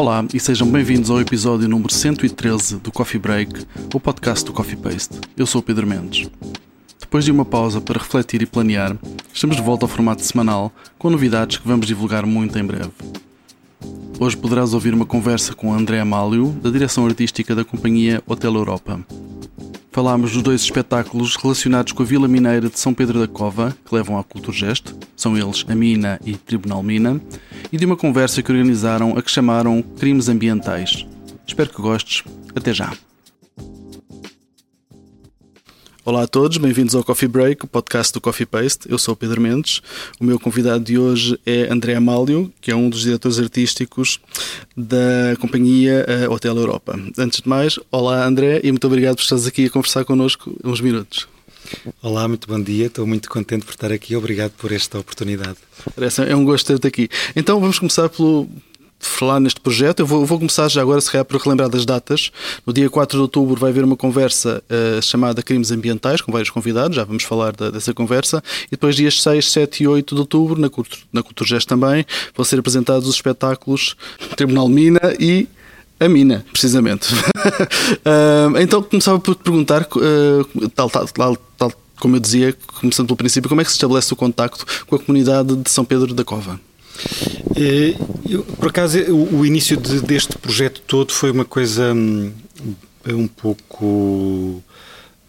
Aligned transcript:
Olá 0.00 0.24
e 0.32 0.40
sejam 0.40 0.66
bem-vindos 0.66 1.10
ao 1.10 1.20
episódio 1.20 1.68
número 1.68 1.92
113 1.92 2.78
do 2.78 2.90
Coffee 2.90 3.20
Break, 3.20 3.66
o 3.94 4.00
podcast 4.00 4.46
do 4.46 4.50
Coffee 4.50 4.74
Paste. 4.74 5.20
Eu 5.36 5.44
sou 5.44 5.60
o 5.60 5.62
Pedro 5.62 5.86
Mendes. 5.86 6.26
Depois 6.98 7.22
de 7.22 7.30
uma 7.30 7.44
pausa 7.44 7.82
para 7.82 7.98
refletir 7.98 8.40
e 8.40 8.46
planear, 8.46 8.96
estamos 9.30 9.56
de 9.56 9.62
volta 9.62 9.84
ao 9.84 9.90
formato 9.90 10.24
semanal 10.24 10.72
com 10.98 11.10
novidades 11.10 11.58
que 11.58 11.68
vamos 11.68 11.86
divulgar 11.86 12.24
muito 12.24 12.58
em 12.58 12.64
breve. 12.64 12.92
Hoje 14.18 14.38
poderás 14.38 14.72
ouvir 14.72 14.94
uma 14.94 15.04
conversa 15.04 15.54
com 15.54 15.70
André 15.70 16.00
Amálio, 16.00 16.46
da 16.62 16.70
direção 16.70 17.04
artística 17.04 17.54
da 17.54 17.62
companhia 17.62 18.22
Hotel 18.26 18.54
Europa. 18.54 19.04
Falámos 19.92 20.32
dos 20.32 20.42
dois 20.42 20.60
espetáculos 20.60 21.34
relacionados 21.34 21.92
com 21.92 22.02
a 22.02 22.06
Vila 22.06 22.28
Mineira 22.28 22.68
de 22.68 22.78
São 22.78 22.94
Pedro 22.94 23.18
da 23.18 23.26
Cova, 23.26 23.76
que 23.84 23.94
levam 23.94 24.16
à 24.16 24.22
Culturgest, 24.22 24.94
são 25.16 25.36
eles 25.36 25.64
a 25.68 25.74
Mina 25.74 26.20
e 26.24 26.36
Tribunal 26.36 26.82
Mina, 26.82 27.20
e 27.72 27.76
de 27.76 27.84
uma 27.86 27.96
conversa 27.96 28.40
que 28.40 28.52
organizaram 28.52 29.18
a 29.18 29.22
que 29.22 29.30
chamaram 29.30 29.82
Crimes 29.82 30.28
Ambientais. 30.28 31.06
Espero 31.44 31.70
que 31.70 31.82
gostes. 31.82 32.22
Até 32.54 32.72
já! 32.72 32.92
Olá 36.10 36.24
a 36.24 36.26
todos, 36.26 36.56
bem-vindos 36.56 36.96
ao 36.96 37.04
Coffee 37.04 37.28
Break, 37.28 37.64
o 37.64 37.68
podcast 37.68 38.12
do 38.12 38.20
Coffee 38.20 38.44
Paste. 38.44 38.90
Eu 38.90 38.98
sou 38.98 39.14
o 39.14 39.16
Pedro 39.16 39.40
Mendes. 39.40 39.80
O 40.20 40.24
meu 40.24 40.40
convidado 40.40 40.82
de 40.82 40.98
hoje 40.98 41.38
é 41.46 41.72
André 41.72 41.94
Amálio, 41.94 42.52
que 42.60 42.72
é 42.72 42.74
um 42.74 42.90
dos 42.90 43.02
diretores 43.02 43.38
artísticos 43.38 44.18
da 44.76 45.36
companhia 45.38 46.04
eh, 46.08 46.28
Hotel 46.28 46.56
Europa. 46.56 46.98
Antes 47.16 47.40
de 47.40 47.48
mais, 47.48 47.78
olá 47.92 48.26
André 48.26 48.60
e 48.64 48.72
muito 48.72 48.88
obrigado 48.88 49.14
por 49.14 49.22
estares 49.22 49.46
aqui 49.46 49.66
a 49.66 49.70
conversar 49.70 50.04
connosco 50.04 50.52
uns 50.64 50.80
minutos. 50.80 51.28
Olá, 52.02 52.26
muito 52.26 52.48
bom 52.48 52.60
dia. 52.60 52.86
Estou 52.86 53.06
muito 53.06 53.30
contente 53.30 53.64
por 53.64 53.70
estar 53.70 53.92
aqui. 53.92 54.16
Obrigado 54.16 54.50
por 54.58 54.72
esta 54.72 54.98
oportunidade. 54.98 55.58
É 56.28 56.34
um 56.34 56.44
gosto 56.44 56.66
ter-te 56.66 56.88
aqui. 56.88 57.08
Então 57.36 57.60
vamos 57.60 57.78
começar 57.78 58.08
pelo, 58.08 58.48
falar 59.00 59.40
neste 59.40 59.60
projeto. 59.60 60.00
Eu 60.00 60.06
vou, 60.06 60.24
vou, 60.24 60.38
começar 60.38 60.68
já 60.68 60.82
agora, 60.82 61.00
se 61.00 61.10
calhar, 61.10 61.24
por 61.24 61.40
relembrar 61.40 61.68
das 61.68 61.84
datas. 61.84 62.30
No 62.66 62.72
dia 62.72 62.88
4 62.88 63.16
de 63.16 63.22
outubro 63.22 63.58
vai 63.58 63.70
haver 63.70 63.82
uma 63.82 63.96
conversa 63.96 64.62
uh, 64.68 65.02
chamada 65.02 65.42
Crimes 65.42 65.70
Ambientais, 65.70 66.20
com 66.20 66.30
vários 66.30 66.50
convidados, 66.50 66.96
já 66.96 67.04
vamos 67.04 67.24
falar 67.24 67.52
da, 67.52 67.70
dessa 67.70 67.94
conversa. 67.94 68.42
E 68.66 68.72
depois, 68.72 68.94
dias 68.94 69.20
6, 69.22 69.50
7 69.50 69.82
e 69.82 69.88
8 69.88 70.14
de 70.14 70.20
outubro, 70.20 70.60
na, 70.60 70.68
Cultura, 70.68 71.02
na 71.12 71.22
Culturgest 71.22 71.66
também, 71.66 72.04
vão 72.36 72.44
ser 72.44 72.58
apresentados 72.58 73.08
os 73.08 73.14
espetáculos 73.14 73.96
Tribunal 74.36 74.68
Mina 74.68 75.14
e 75.18 75.48
a 75.98 76.08
mina, 76.08 76.44
precisamente. 76.50 77.12
uh, 77.14 78.58
então 78.58 78.82
começava 78.82 79.18
por 79.18 79.34
te 79.34 79.42
perguntar, 79.42 79.82
uh, 79.82 80.68
tal, 80.70 80.88
tal, 80.88 81.06
tal, 81.08 81.36
tal, 81.58 81.72
como 81.98 82.16
eu 82.16 82.20
dizia, 82.20 82.56
começando 82.80 83.06
pelo 83.06 83.16
princípio, 83.16 83.48
como 83.48 83.60
é 83.60 83.64
que 83.64 83.70
se 83.70 83.76
estabelece 83.76 84.12
o 84.12 84.16
contacto 84.16 84.64
com 84.86 84.96
a 84.96 84.98
comunidade 84.98 85.54
de 85.54 85.70
São 85.70 85.84
Pedro 85.84 86.14
da 86.14 86.24
Cova? 86.24 86.58
Eh, 87.56 87.94
eu, 88.28 88.42
por 88.42 88.68
acaso, 88.68 88.98
o, 89.12 89.44
início 89.44 89.76
de, 89.76 90.00
deste 90.00 90.36
projeto 90.38 90.80
todo 90.86 91.12
foi 91.12 91.30
uma 91.30 91.44
coisa 91.44 91.92
um, 91.92 92.32
um 93.06 93.26
pouco. 93.26 94.62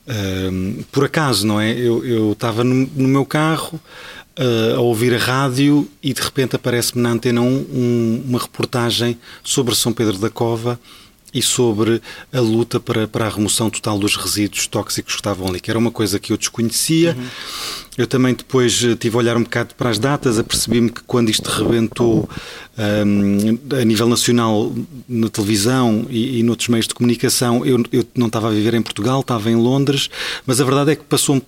Um, 0.08 0.84
por 0.92 1.06
acaso, 1.06 1.46
não 1.46 1.60
é? 1.60 1.72
Eu, 1.72 2.06
eu 2.06 2.32
estava 2.34 2.64
no, 2.64 2.90
no, 2.96 3.08
meu 3.08 3.26
carro 3.26 3.80
uh, 4.38 4.76
a 4.76 4.80
ouvir 4.80 5.14
a 5.14 5.18
rádio 5.18 5.88
e 6.02 6.14
de 6.14 6.22
repente 6.22 6.56
aparece-me 6.56 7.02
na 7.02 7.12
antena 7.12 7.42
1 7.42 7.46
um, 7.46 8.24
uma 8.28 8.40
reportagem 8.40 9.18
sobre 9.44 9.76
São 9.76 9.94
Pedro 9.94 10.18
da 10.18 10.30
Cova 10.30 10.80
e 11.34 11.42
sobre 11.42 12.02
a 12.32 12.40
luta 12.40 12.80
para, 12.80 13.08
para 13.08 13.26
a 13.26 13.30
remoção 13.30 13.70
total 13.70 13.98
dos 13.98 14.16
resíduos 14.16 14.68
tóxicos 14.68 15.14
que 15.14 15.20
estavam 15.20 15.48
ali, 15.48 15.60
que 15.60 15.70
era 15.70 15.80
uma 15.80 15.92
coisa 15.92 16.20
que 16.20 16.34
eu 16.34 16.38
desconhecia. 16.38 17.16
Uhum. 17.18 17.28
Eu 17.98 18.08
também 18.08 18.34
depois 18.34 18.84
eh, 18.84 18.96
tive 18.96 19.16
a 19.16 19.20
olhar 19.20 19.38
um 19.38 19.44
bocado 19.44 19.76
para 19.76 19.90
as 19.90 20.00
datas, 20.00 20.40
apercebi-me 20.40 20.90
que 20.90 21.02
quando 21.04 21.30
isto 21.30 21.48
rebentou 21.48 22.30
um, 22.78 23.78
a 23.80 23.86
nível 23.86 24.08
nacional 24.08 24.74
na 25.08 25.30
televisão 25.30 26.06
e, 26.10 26.40
e 26.40 26.44
noutros 26.44 26.70
meios 26.70 26.88
de 26.88 26.94
comunicação, 26.94 27.66
eu, 27.66 27.84
eu 27.92 28.06
não 28.16 28.28
estava 28.28 28.48
a 28.48 28.52
viver 28.52 28.74
em 28.74 28.82
Portugal, 28.82 29.22
estava 29.22 29.50
em 29.50 29.56
Londres, 29.56 30.10
mas 30.46 30.60
a 30.62 30.64
verdade 30.64 30.92
é 30.92 30.96
que 30.96 31.04
passou 31.04 31.42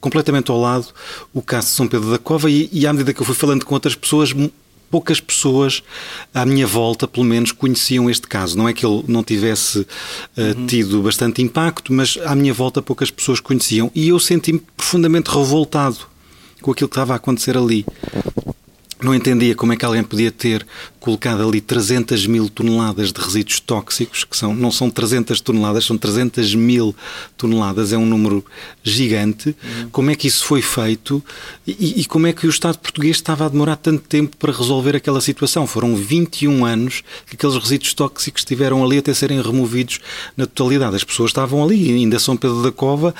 completamente 0.00 0.50
ao 0.50 0.60
lado 0.60 0.88
o 1.32 1.40
caso 1.40 1.68
de 1.68 1.72
São 1.74 1.88
Pedro 1.88 2.10
da 2.10 2.18
Cova 2.18 2.50
e, 2.50 2.68
e 2.72 2.86
à 2.86 2.92
medida 2.92 3.12
que 3.14 3.20
eu 3.20 3.26
fui 3.26 3.34
falando 3.34 3.64
com 3.64 3.74
outras 3.74 3.94
pessoas, 3.94 4.32
poucas 4.90 5.20
pessoas 5.20 5.82
à 6.32 6.44
minha 6.44 6.66
volta, 6.66 7.06
pelo 7.06 7.24
menos, 7.24 7.52
conheciam 7.52 8.08
este 8.10 8.26
caso. 8.26 8.56
Não 8.56 8.68
é 8.68 8.72
que 8.72 8.84
ele 8.84 9.04
não 9.08 9.22
tivesse 9.22 9.80
uh, 9.80 9.86
uhum. 10.36 10.66
tido 10.66 11.02
bastante 11.02 11.42
impacto, 11.42 11.92
mas 11.92 12.18
à 12.24 12.34
minha 12.34 12.52
volta 12.52 12.80
poucas 12.80 13.10
pessoas 13.10 13.40
conheciam. 13.40 13.90
E 13.94 14.08
eu 14.08 14.18
senti-me 14.18 14.62
profundamente 14.76 15.30
revoltado 15.30 15.98
com 16.60 16.70
aquilo 16.70 16.88
que 16.88 16.94
estava 16.94 17.12
a 17.12 17.16
acontecer 17.16 17.56
ali 17.56 17.84
não 19.02 19.14
entendia 19.14 19.54
como 19.54 19.72
é 19.72 19.76
que 19.76 19.84
alguém 19.84 20.02
podia 20.02 20.30
ter 20.30 20.66
colocado 20.98 21.46
ali 21.46 21.60
300 21.60 22.26
mil 22.26 22.48
toneladas 22.48 23.12
de 23.12 23.20
resíduos 23.20 23.60
tóxicos, 23.60 24.24
que 24.24 24.36
são, 24.36 24.54
não 24.54 24.72
são 24.72 24.90
300 24.90 25.40
toneladas, 25.40 25.84
são 25.84 25.96
300 25.96 26.54
mil 26.54 26.96
toneladas, 27.36 27.92
é 27.92 27.96
um 27.96 28.06
número 28.06 28.44
gigante. 28.82 29.48
Uhum. 29.48 29.88
Como 29.90 30.10
é 30.10 30.16
que 30.16 30.26
isso 30.26 30.44
foi 30.44 30.62
feito 30.62 31.22
e, 31.66 32.00
e, 32.00 32.04
como 32.06 32.26
é 32.26 32.32
que 32.32 32.46
o 32.46 32.50
Estado 32.50 32.78
português 32.78 33.16
estava 33.16 33.46
a 33.46 33.48
demorar 33.48 33.76
tanto 33.76 34.02
tempo 34.08 34.36
para 34.36 34.52
resolver 34.52 34.96
aquela 34.96 35.20
situação? 35.20 35.66
Foram 35.66 35.94
21 35.94 36.64
anos 36.64 37.02
que 37.26 37.36
aqueles 37.36 37.56
resíduos 37.56 37.94
tóxicos 37.94 38.40
estiveram 38.40 38.84
ali 38.84 38.98
até 38.98 39.12
serem 39.14 39.40
removidos 39.40 40.00
na 40.36 40.46
totalidade. 40.46 40.96
As 40.96 41.04
pessoas 41.04 41.30
estavam 41.30 41.62
ali, 41.62 41.92
ainda 41.92 42.18
São 42.18 42.36
Pedro 42.36 42.62
da 42.62 42.72
Cova 42.72 43.14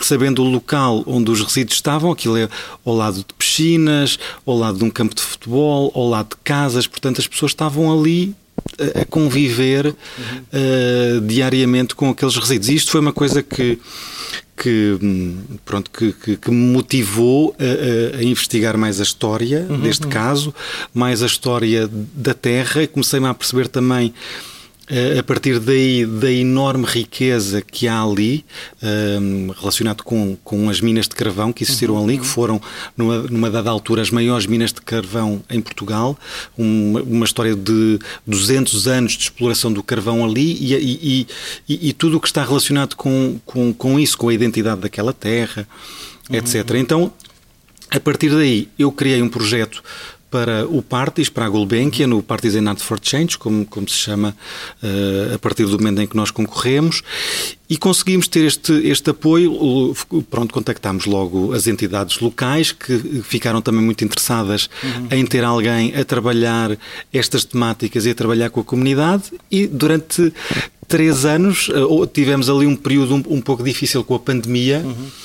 sabendo 0.00 0.42
o 0.42 0.48
local 0.48 1.02
onde 1.06 1.30
os 1.30 1.40
resíduos 1.40 1.76
estavam, 1.76 2.10
aquilo 2.10 2.36
é 2.36 2.48
ao 2.84 2.94
lado 2.94 3.18
de 3.18 3.34
piscinas, 3.36 4.18
ao 4.46 4.56
lado 4.56 4.78
de 4.78 4.84
um 4.84 4.90
campo 4.90 5.14
de 5.14 5.22
futebol, 5.22 5.92
ao 5.94 6.08
lado 6.08 6.30
de 6.30 6.36
casas, 6.42 6.86
portanto 6.86 7.20
as 7.20 7.26
pessoas 7.26 7.52
estavam 7.52 7.92
ali 7.92 8.34
a 9.00 9.04
conviver 9.04 9.86
uhum. 9.86 9.94
uh, 10.52 11.20
diariamente 11.22 11.94
com 11.94 12.10
aqueles 12.10 12.36
resíduos. 12.36 12.68
E 12.68 12.74
isto 12.74 12.90
foi 12.90 13.00
uma 13.00 13.12
coisa 13.12 13.42
que 13.42 13.78
que 14.56 14.96
pronto 15.64 15.90
que, 15.90 16.12
que, 16.12 16.36
que 16.36 16.50
me 16.50 16.72
motivou 16.72 17.56
a, 17.58 18.18
a, 18.18 18.22
investigar 18.22 18.78
mais 18.78 19.00
a 19.00 19.02
história 19.02 19.66
uhum, 19.68 19.80
deste 19.80 20.06
caso, 20.06 20.54
mais 20.92 21.24
a 21.24 21.26
história 21.26 21.90
da 22.14 22.34
Terra. 22.34 22.86
Comecei-me 22.86 23.26
a 23.26 23.34
perceber 23.34 23.66
também 23.66 24.14
a 25.18 25.22
partir 25.22 25.58
daí 25.58 26.04
da 26.04 26.30
enorme 26.30 26.84
riqueza 26.84 27.62
que 27.62 27.88
há 27.88 28.02
ali, 28.02 28.44
um, 28.82 29.50
relacionado 29.58 30.02
com, 30.02 30.36
com 30.44 30.68
as 30.68 30.80
minas 30.80 31.08
de 31.08 31.14
carvão 31.14 31.52
que 31.54 31.64
existiram 31.64 31.94
uhum. 31.94 32.04
ali, 32.04 32.18
que 32.18 32.26
foram, 32.26 32.60
numa, 32.94 33.22
numa 33.22 33.50
dada 33.50 33.70
altura, 33.70 34.02
as 34.02 34.10
maiores 34.10 34.46
minas 34.46 34.72
de 34.72 34.82
carvão 34.82 35.42
em 35.48 35.60
Portugal, 35.60 36.18
uma, 36.56 37.00
uma 37.00 37.24
história 37.24 37.54
de 37.54 37.98
200 38.26 38.86
anos 38.86 39.12
de 39.12 39.24
exploração 39.24 39.72
do 39.72 39.82
carvão 39.82 40.22
ali 40.22 40.52
e, 40.52 40.74
e, 40.74 41.26
e, 41.66 41.88
e 41.88 41.92
tudo 41.94 42.18
o 42.18 42.20
que 42.20 42.26
está 42.26 42.44
relacionado 42.44 42.94
com, 42.94 43.40
com, 43.46 43.72
com 43.72 43.98
isso, 43.98 44.18
com 44.18 44.28
a 44.28 44.34
identidade 44.34 44.82
daquela 44.82 45.14
terra, 45.14 45.66
uhum. 46.28 46.36
etc. 46.36 46.74
Então, 46.74 47.10
a 47.90 48.00
partir 48.00 48.28
daí, 48.28 48.68
eu 48.78 48.92
criei 48.92 49.22
um 49.22 49.28
projeto 49.30 49.82
para 50.34 50.66
o 50.66 50.82
Partis, 50.82 51.28
para 51.28 51.46
a 51.46 51.48
Gulbenkian, 51.48 52.08
no 52.08 52.20
Partisan 52.20 52.68
Art 52.68 52.80
for 52.80 52.98
Change, 53.00 53.38
como, 53.38 53.64
como 53.64 53.88
se 53.88 53.94
chama 53.94 54.34
uh, 54.82 55.32
a 55.36 55.38
partir 55.38 55.64
do 55.64 55.78
momento 55.78 56.02
em 56.02 56.08
que 56.08 56.16
nós 56.16 56.32
concorremos, 56.32 57.04
e 57.70 57.76
conseguimos 57.76 58.26
ter 58.26 58.44
este, 58.44 58.72
este 58.84 59.10
apoio. 59.10 59.94
Pronto, 60.28 60.52
contactámos 60.52 61.06
logo 61.06 61.52
as 61.52 61.68
entidades 61.68 62.18
locais 62.18 62.72
que 62.72 63.22
ficaram 63.22 63.62
também 63.62 63.80
muito 63.80 64.04
interessadas 64.04 64.68
uhum. 64.82 65.06
em 65.12 65.24
ter 65.24 65.44
alguém 65.44 65.94
a 65.94 66.04
trabalhar 66.04 66.76
estas 67.12 67.44
temáticas 67.44 68.04
e 68.04 68.10
a 68.10 68.14
trabalhar 68.16 68.50
com 68.50 68.58
a 68.58 68.64
comunidade, 68.64 69.22
e 69.48 69.68
durante 69.68 70.32
três 70.88 71.24
anos 71.24 71.68
uh, 71.68 72.04
tivemos 72.08 72.50
ali 72.50 72.66
um 72.66 72.74
período 72.74 73.14
um, 73.14 73.22
um 73.36 73.40
pouco 73.40 73.62
difícil 73.62 74.02
com 74.02 74.16
a 74.16 74.18
pandemia. 74.18 74.82
Uhum 74.84 75.24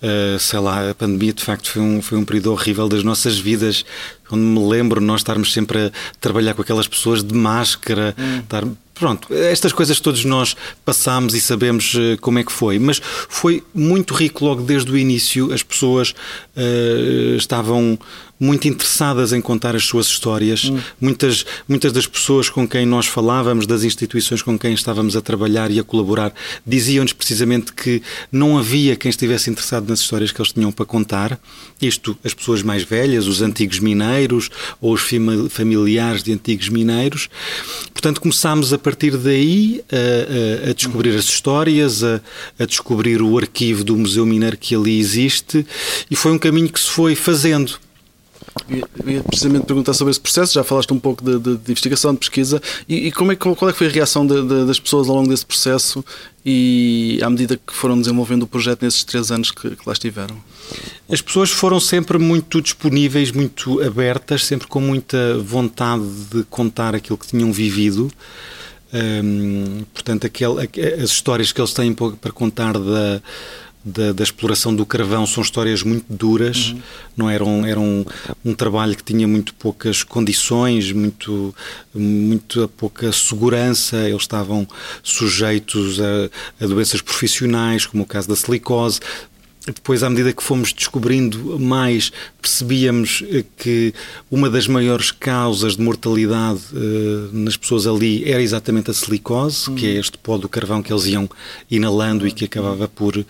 Uh, 0.00 0.38
sei 0.38 0.60
lá, 0.60 0.90
a 0.90 0.94
pandemia 0.94 1.32
de 1.32 1.42
facto 1.42 1.72
foi 1.72 1.82
um, 1.82 2.00
foi 2.00 2.16
um 2.16 2.24
período 2.24 2.52
horrível 2.52 2.88
das 2.88 3.02
nossas 3.02 3.36
vidas, 3.36 3.84
onde 4.30 4.42
me 4.42 4.60
lembro 4.68 5.00
nós 5.00 5.20
estarmos 5.20 5.52
sempre 5.52 5.86
a 5.86 5.90
trabalhar 6.20 6.54
com 6.54 6.62
aquelas 6.62 6.86
pessoas 6.86 7.24
de 7.24 7.34
máscara, 7.34 8.14
hum. 8.16 8.38
estar, 8.38 8.64
pronto, 8.94 9.34
estas 9.34 9.72
coisas 9.72 9.98
todos 9.98 10.24
nós 10.24 10.54
passamos 10.84 11.34
e 11.34 11.40
sabemos 11.40 11.94
uh, 11.94 12.16
como 12.20 12.38
é 12.38 12.44
que 12.44 12.52
foi, 12.52 12.78
mas 12.78 13.00
foi 13.02 13.64
muito 13.74 14.14
rico 14.14 14.44
logo 14.44 14.62
desde 14.62 14.90
o 14.92 14.96
início, 14.96 15.52
as 15.52 15.64
pessoas 15.64 16.14
uh, 16.56 17.36
estavam 17.36 17.98
muito 18.38 18.68
interessadas 18.68 19.32
em 19.32 19.40
contar 19.40 19.74
as 19.74 19.84
suas 19.84 20.06
histórias. 20.06 20.64
Hum. 20.64 20.78
Muitas, 21.00 21.44
muitas 21.68 21.92
das 21.92 22.06
pessoas 22.06 22.48
com 22.48 22.66
quem 22.68 22.86
nós 22.86 23.06
falávamos, 23.06 23.66
das 23.66 23.84
instituições 23.84 24.42
com 24.42 24.58
quem 24.58 24.74
estávamos 24.74 25.16
a 25.16 25.20
trabalhar 25.20 25.70
e 25.70 25.78
a 25.78 25.84
colaborar, 25.84 26.32
diziam-nos 26.66 27.12
precisamente 27.12 27.72
que 27.72 28.02
não 28.30 28.58
havia 28.58 28.96
quem 28.96 29.10
estivesse 29.10 29.50
interessado 29.50 29.88
nas 29.88 30.00
histórias 30.00 30.30
que 30.30 30.40
eles 30.40 30.52
tinham 30.52 30.70
para 30.70 30.86
contar. 30.86 31.38
Isto, 31.80 32.16
as 32.24 32.34
pessoas 32.34 32.62
mais 32.62 32.82
velhas, 32.82 33.26
os 33.26 33.42
antigos 33.42 33.78
mineiros 33.78 34.50
ou 34.80 34.92
os 34.92 35.02
familiares 35.50 36.22
de 36.22 36.32
antigos 36.32 36.68
mineiros. 36.68 37.28
Portanto, 37.92 38.20
começámos 38.20 38.72
a 38.72 38.78
partir 38.78 39.16
daí 39.16 39.82
a, 39.90 40.66
a, 40.66 40.70
a 40.70 40.72
descobrir 40.72 41.16
as 41.16 41.24
histórias, 41.24 42.04
a, 42.04 42.20
a 42.58 42.64
descobrir 42.64 43.22
o 43.22 43.36
arquivo 43.36 43.84
do 43.84 43.96
Museu 43.96 44.24
Mineiro 44.24 44.56
que 44.56 44.74
ali 44.74 44.98
existe 44.98 45.66
e 46.10 46.16
foi 46.16 46.32
um 46.32 46.38
caminho 46.38 46.68
que 46.68 46.80
se 46.80 46.90
foi 46.90 47.14
fazendo 47.14 47.78
Eu 48.68 49.10
ia 49.10 49.22
precisamente 49.22 49.66
perguntar 49.66 49.94
sobre 49.94 50.10
esse 50.10 50.20
processo, 50.20 50.54
já 50.54 50.64
falaste 50.64 50.92
um 50.92 50.98
pouco 50.98 51.24
de, 51.24 51.38
de, 51.38 51.56
de 51.56 51.72
investigação, 51.72 52.12
de 52.12 52.18
pesquisa, 52.18 52.60
e, 52.88 53.08
e, 53.08 53.12
como 53.12 53.32
é, 53.32 53.36
qual 53.36 53.68
é 53.68 53.72
que 53.72 53.78
foi 53.78 53.86
a 53.86 53.90
reação 53.90 54.26
de, 54.26 54.66
das 54.66 54.78
pessoas 54.78 55.08
ao 55.08 55.16
longo 55.16 55.28
desse 55.28 55.46
processo 55.46 56.04
e 56.44 57.20
à 57.22 57.30
medida 57.30 57.56
que 57.56 57.72
foram 57.72 57.98
desenvolvendo 57.98 58.42
o 58.42 58.46
projeto 58.46 58.82
nesses 58.82 59.04
três 59.04 59.30
anos 59.30 59.50
que, 59.50 59.70
que 59.70 59.82
lá 59.86 59.92
estiveram? 59.92 60.36
As 61.10 61.20
pessoas 61.20 61.50
foram 61.50 61.80
sempre 61.80 62.18
muito 62.18 62.60
disponíveis, 62.60 63.32
muito 63.32 63.82
abertas, 63.82 64.44
sempre 64.44 64.66
com 64.66 64.80
muita 64.80 65.38
vontade 65.38 66.04
de 66.30 66.44
contar 66.44 66.94
aquilo 66.94 67.16
que 67.16 67.26
tinham 67.26 67.52
vivido. 67.52 68.10
Hum, 68.92 69.84
portanto, 69.92 70.26
aquel, 70.26 70.56
as 70.58 71.10
histórias 71.10 71.52
que 71.52 71.60
eles 71.60 71.72
têm 71.74 71.92
para 71.92 72.32
contar 72.32 72.72
da 72.72 73.22
da, 73.84 74.12
da, 74.12 74.22
exploração 74.22 74.74
do 74.74 74.84
carvão. 74.84 75.26
São 75.26 75.42
histórias 75.42 75.82
muito 75.82 76.06
duras, 76.08 76.70
uhum. 76.70 76.82
não 77.16 77.30
era, 77.30 77.44
um, 77.44 77.66
era 77.66 77.80
um, 77.80 78.04
um, 78.44 78.54
trabalho 78.54 78.96
que 78.96 79.02
tinha 79.04 79.26
muito 79.26 79.54
poucas 79.54 80.02
condições, 80.02 80.92
muito, 80.92 81.54
muito 81.94 82.68
pouca 82.76 83.10
segurança, 83.12 84.08
eles 84.08 84.22
estavam 84.22 84.66
sujeitos 85.02 86.00
a, 86.00 86.64
a 86.64 86.66
doenças 86.66 87.00
profissionais, 87.00 87.86
como 87.86 88.02
o 88.02 88.06
caso 88.06 88.28
da 88.28 88.36
silicose, 88.36 89.00
depois, 89.72 90.02
à 90.02 90.10
medida 90.10 90.32
que 90.32 90.42
fomos 90.42 90.72
descobrindo 90.72 91.58
mais, 91.58 92.10
percebíamos 92.40 93.22
eh, 93.30 93.44
que 93.56 93.94
uma 94.30 94.48
das 94.48 94.66
maiores 94.66 95.10
causas 95.10 95.76
de 95.76 95.82
mortalidade 95.82 96.60
uh, 96.72 97.30
nas 97.32 97.56
pessoas 97.56 97.86
ali 97.86 98.28
era 98.30 98.42
exatamente 98.42 98.90
a 98.90 98.94
silicose, 98.94 99.70
uhum. 99.70 99.76
que 99.76 99.86
é 99.86 99.90
este 99.92 100.18
pó 100.18 100.38
do 100.38 100.48
carvão 100.48 100.82
que 100.82 100.92
eles 100.92 101.06
iam 101.06 101.28
inalando 101.70 102.24
uhum. 102.24 102.30
e 102.30 102.32
que 102.32 102.44
acabava 102.44 102.88
por, 102.88 103.24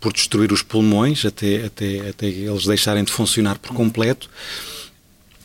por 0.00 0.12
destruir 0.12 0.52
os 0.52 0.62
pulmões 0.62 1.24
até, 1.24 1.64
até, 1.66 2.08
até 2.08 2.26
eles 2.26 2.66
deixarem 2.66 3.04
de 3.04 3.12
funcionar 3.12 3.58
por 3.58 3.74
completo. 3.74 4.28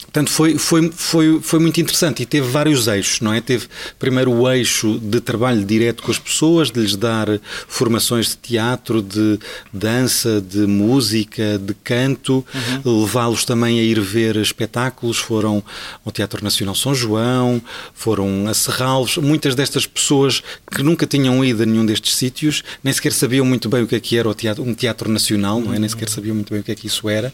Portanto, 0.09 0.31
foi, 0.31 0.57
foi, 0.57 0.91
foi, 0.91 1.39
foi 1.39 1.59
muito 1.59 1.79
interessante 1.79 2.23
e 2.23 2.25
teve 2.25 2.47
vários 2.47 2.87
eixos, 2.87 3.21
não 3.21 3.31
é? 3.31 3.39
Teve 3.39 3.67
primeiro 3.99 4.31
o 4.31 4.51
eixo 4.51 4.99
de 4.99 5.21
trabalho 5.21 5.63
direto 5.63 6.01
com 6.01 6.09
as 6.09 6.17
pessoas, 6.17 6.71
de 6.71 6.79
lhes 6.79 6.95
dar 6.95 7.27
formações 7.67 8.29
de 8.29 8.37
teatro, 8.37 9.03
de 9.03 9.39
dança, 9.71 10.41
de 10.41 10.65
música, 10.65 11.59
de 11.59 11.75
canto, 11.75 12.43
uhum. 12.83 13.01
levá-los 13.01 13.45
também 13.45 13.79
a 13.79 13.83
ir 13.83 13.99
ver 14.01 14.35
espetáculos. 14.37 15.17
Foram 15.17 15.63
ao 16.03 16.11
Teatro 16.11 16.43
Nacional 16.43 16.73
São 16.73 16.95
João, 16.95 17.61
foram 17.93 18.47
a 18.47 18.53
Serralves. 18.55 19.17
Muitas 19.17 19.53
destas 19.53 19.85
pessoas 19.85 20.41
que 20.71 20.81
nunca 20.81 21.05
tinham 21.05 21.45
ido 21.45 21.61
a 21.61 21.65
nenhum 21.67 21.85
destes 21.85 22.15
sítios, 22.15 22.63
nem 22.83 22.91
sequer 22.91 23.11
sabiam 23.11 23.45
muito 23.45 23.69
bem 23.69 23.83
o 23.83 23.87
que 23.87 23.95
é 23.95 23.99
que 23.99 24.17
era 24.17 24.33
teatro, 24.33 24.63
um 24.63 24.73
teatro 24.73 25.11
nacional, 25.11 25.61
não 25.61 25.71
é? 25.71 25.77
Nem 25.77 25.87
sequer 25.87 26.09
sabiam 26.09 26.33
muito 26.33 26.51
bem 26.51 26.61
o 26.61 26.63
que 26.63 26.71
é 26.71 26.75
que 26.75 26.87
isso 26.87 27.07
era. 27.07 27.31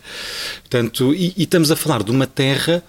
Portanto, 0.59 1.13
e, 1.13 1.33
e 1.37 1.43
estamos 1.43 1.71
a 1.71 1.75
falar 1.77 2.03
de 2.03 2.11
uma 2.11 2.27
terra 2.27 2.64
terra 2.65 2.83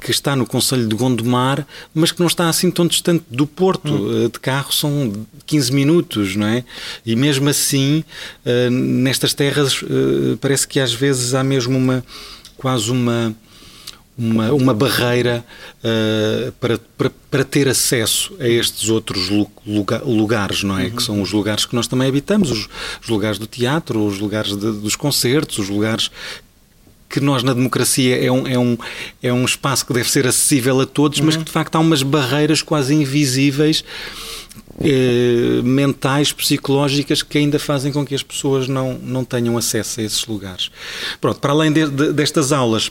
que 0.00 0.10
está 0.10 0.34
no 0.34 0.46
Conselho 0.46 0.88
de 0.88 0.94
Gondomar, 0.94 1.66
mas 1.94 2.10
que 2.10 2.20
não 2.20 2.26
está 2.26 2.48
assim 2.48 2.70
tão 2.70 2.86
distante 2.86 3.24
do 3.30 3.46
Porto. 3.46 3.92
Hum. 3.92 4.28
De 4.28 4.40
carro 4.40 4.72
são 4.72 5.12
15 5.44 5.72
minutos, 5.72 6.36
não 6.36 6.46
é? 6.46 6.64
E 7.04 7.14
mesmo 7.14 7.48
assim, 7.48 8.02
eh, 8.44 8.70
nestas 8.70 9.34
terras, 9.34 9.82
eh, 9.82 10.36
parece 10.40 10.66
que 10.66 10.80
às 10.80 10.94
vezes 10.94 11.34
há 11.34 11.44
mesmo 11.44 11.76
uma 11.76 12.04
quase 12.56 12.90
uma 12.90 13.34
uma, 14.18 14.50
uma 14.50 14.72
barreira 14.72 15.44
para, 16.58 16.78
para, 16.96 17.10
para, 17.30 17.44
ter 17.44 17.68
acesso 17.68 18.34
a 18.40 18.48
estes 18.48 18.88
outros 18.88 19.28
lugar, 19.66 20.02
lugares, 20.02 20.62
não 20.62 20.78
é? 20.78 20.84
Uhum. 20.84 20.90
Que 20.92 21.02
são 21.02 21.20
os 21.20 21.32
lugares 21.32 21.66
que 21.66 21.74
nós 21.74 21.86
também 21.86 22.08
habitamos, 22.08 22.50
os, 22.50 22.66
os 23.02 23.08
lugares 23.10 23.38
do 23.38 23.46
teatro, 23.46 24.02
os 24.02 24.18
lugares 24.18 24.56
de, 24.56 24.72
dos 24.72 24.96
concertos, 24.96 25.58
os 25.58 25.68
lugares 25.68 26.10
que 27.16 27.24
nós 27.24 27.42
na 27.42 27.54
democracia 27.54 28.22
é 28.22 28.30
um, 28.30 28.46
é 28.46 28.58
um, 28.58 28.78
é 29.22 29.32
um 29.32 29.44
espaço 29.46 29.86
que 29.86 29.94
deve 29.94 30.10
ser 30.10 30.26
acessível 30.26 30.78
a 30.82 30.86
todos, 30.86 31.18
uhum. 31.18 31.24
mas 31.24 31.36
que 31.36 31.44
de 31.44 31.50
facto 31.50 31.74
há 31.76 31.78
umas 31.78 32.02
barreiras 32.02 32.60
quase 32.60 32.94
invisíveis. 32.94 33.82
Eh, 34.78 35.62
mentais, 35.64 36.32
psicológicas 36.32 37.22
que 37.22 37.38
ainda 37.38 37.58
fazem 37.58 37.90
com 37.90 38.04
que 38.04 38.14
as 38.14 38.22
pessoas 38.22 38.68
não, 38.68 38.98
não 38.98 39.24
tenham 39.24 39.56
acesso 39.56 40.00
a 40.00 40.02
esses 40.02 40.26
lugares. 40.26 40.70
Pronto, 41.18 41.40
para 41.40 41.52
além 41.52 41.72
de, 41.72 41.88
de, 41.88 42.12
destas 42.12 42.52
aulas, 42.52 42.90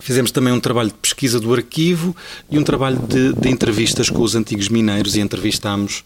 Fizemos 0.00 0.32
também 0.32 0.52
um 0.52 0.58
trabalho 0.58 0.88
de 0.88 0.96
pesquisa 0.96 1.38
do 1.38 1.54
arquivo 1.54 2.16
e 2.50 2.58
um 2.58 2.64
trabalho 2.64 2.98
de, 3.06 3.34
de 3.34 3.48
entrevistas 3.48 4.10
com 4.10 4.20
os 4.20 4.34
antigos 4.34 4.68
mineiros 4.68 5.14
e 5.14 5.20
entrevistámos 5.20 6.02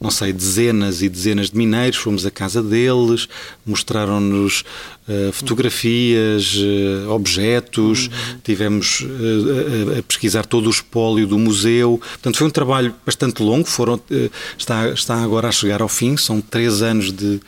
não 0.00 0.10
sei, 0.10 0.32
dezenas 0.32 1.02
e 1.02 1.08
dezenas 1.08 1.50
de 1.50 1.56
mineiros, 1.56 1.98
fomos 1.98 2.26
à 2.26 2.30
casa 2.30 2.62
deles, 2.62 3.28
mostraram-nos 3.64 4.64
uh, 5.08 5.32
fotografias, 5.32 6.54
uh, 6.56 7.10
objetos, 7.10 8.06
uhum. 8.06 8.38
tivemos 8.42 9.00
uh, 9.00 9.94
a, 9.96 9.98
a, 9.98 10.02
pesquisar 10.02 10.44
todo 10.44 10.66
o 10.66 10.70
espólio 10.70 11.26
do 11.26 11.38
museu. 11.38 12.00
Portanto, 12.00 12.36
foi 12.36 12.46
um 12.46 12.50
trabalho 12.50 12.94
bastante 13.04 13.42
longo, 13.42 13.66
foram, 13.66 14.00
está, 14.58 14.90
está 14.90 15.22
agora 15.22 15.48
a 15.48 15.52
chegar 15.52 15.80
ao 15.80 15.88
fim, 15.88 16.16
são 16.16 16.40
três 16.40 16.82
anos 16.82 17.12
de, 17.12 17.40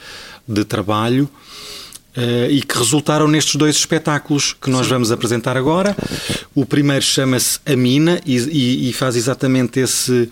de 0.49 0.65
trabalho. 0.65 1.29
Uh, 2.17 2.51
e 2.51 2.63
que 2.63 2.79
resultaram 2.79 3.29
nestes 3.29 3.57
dois 3.57 3.77
espetáculos 3.77 4.55
que 4.55 4.71
nós 4.71 4.87
Sim. 4.87 4.93
vamos 4.93 5.13
apresentar 5.13 5.55
agora. 5.55 5.95
O 6.55 6.65
primeiro 6.65 7.05
chama-se 7.05 7.59
A 7.67 7.77
Mina 7.77 8.19
e, 8.25 8.37
e, 8.37 8.89
e, 8.89 8.93
faz 8.95 9.17
exatamente 9.17 9.81
esse, 9.81 10.31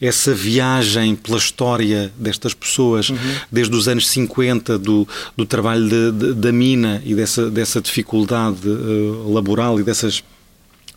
essa 0.00 0.32
viagem 0.32 1.14
pela 1.14 1.36
história 1.36 2.10
destas 2.16 2.54
pessoas, 2.54 3.10
uhum. 3.10 3.16
desde 3.52 3.74
os 3.76 3.86
anos 3.86 4.08
50, 4.08 4.78
do, 4.78 5.06
do 5.36 5.44
trabalho 5.44 5.88
de, 5.88 6.12
de, 6.12 6.34
da 6.34 6.50
mina 6.50 7.02
e 7.04 7.14
dessa, 7.14 7.50
dessa 7.50 7.80
dificuldade 7.80 8.66
uh, 8.66 9.32
laboral 9.32 9.78
e 9.78 9.82
dessas 9.82 10.22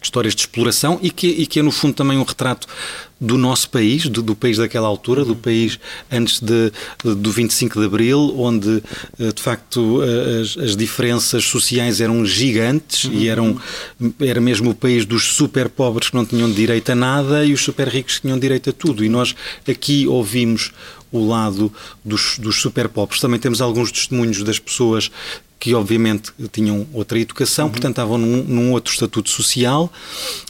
histórias 0.03 0.35
de 0.35 0.41
exploração 0.41 0.99
e 1.01 1.09
que, 1.09 1.27
e 1.27 1.45
que 1.45 1.59
é 1.59 1.63
no 1.63 1.71
fundo 1.71 1.93
também 1.93 2.17
um 2.17 2.23
retrato 2.23 2.67
do 3.19 3.37
nosso 3.37 3.69
país, 3.69 4.07
do, 4.07 4.21
do 4.21 4.35
país 4.35 4.57
daquela 4.57 4.87
altura, 4.87 5.23
do 5.23 5.35
país 5.35 5.79
antes 6.11 6.41
de, 6.41 6.71
do 7.03 7.31
25 7.31 7.79
de 7.79 7.85
Abril, 7.85 8.35
onde 8.37 8.83
eh, 9.17 9.31
de 9.31 9.41
facto 9.41 10.01
eh, 10.03 10.41
as, 10.41 10.57
as 10.57 10.75
diferenças 10.75 11.45
sociais 11.45 12.01
eram 12.01 12.25
gigantes 12.25 13.05
uhum. 13.05 13.13
e 13.13 13.29
eram, 13.29 13.61
era 14.19 14.41
mesmo 14.41 14.71
o 14.71 14.75
país 14.75 15.05
dos 15.05 15.23
super 15.35 15.69
pobres 15.69 16.09
que 16.09 16.15
não 16.15 16.25
tinham 16.25 16.51
direito 16.51 16.91
a 16.91 16.95
nada 16.95 17.45
e 17.45 17.53
os 17.53 17.61
super 17.61 17.87
ricos 17.87 18.15
que 18.15 18.23
tinham 18.23 18.37
direito 18.37 18.71
a 18.71 18.73
tudo. 18.73 19.05
E 19.05 19.09
nós 19.09 19.33
aqui 19.67 20.05
ouvimos 20.05 20.71
o 21.13 21.25
lado 21.25 21.71
dos, 22.03 22.37
dos 22.39 22.59
super 22.59 22.89
pobres. 22.89 23.21
Também 23.21 23.39
temos 23.39 23.61
alguns 23.61 23.91
testemunhos 23.91 24.43
das 24.43 24.59
pessoas 24.59 25.09
que 25.63 25.73
obviamente 25.73 26.33
tinham 26.51 26.85
outra 26.91 27.17
educação, 27.17 27.67
uhum. 27.67 27.71
portanto 27.71 27.91
estavam 27.91 28.17
num, 28.17 28.43
num, 28.43 28.71
outro 28.73 28.91
estatuto 28.91 29.29
social, 29.29 29.89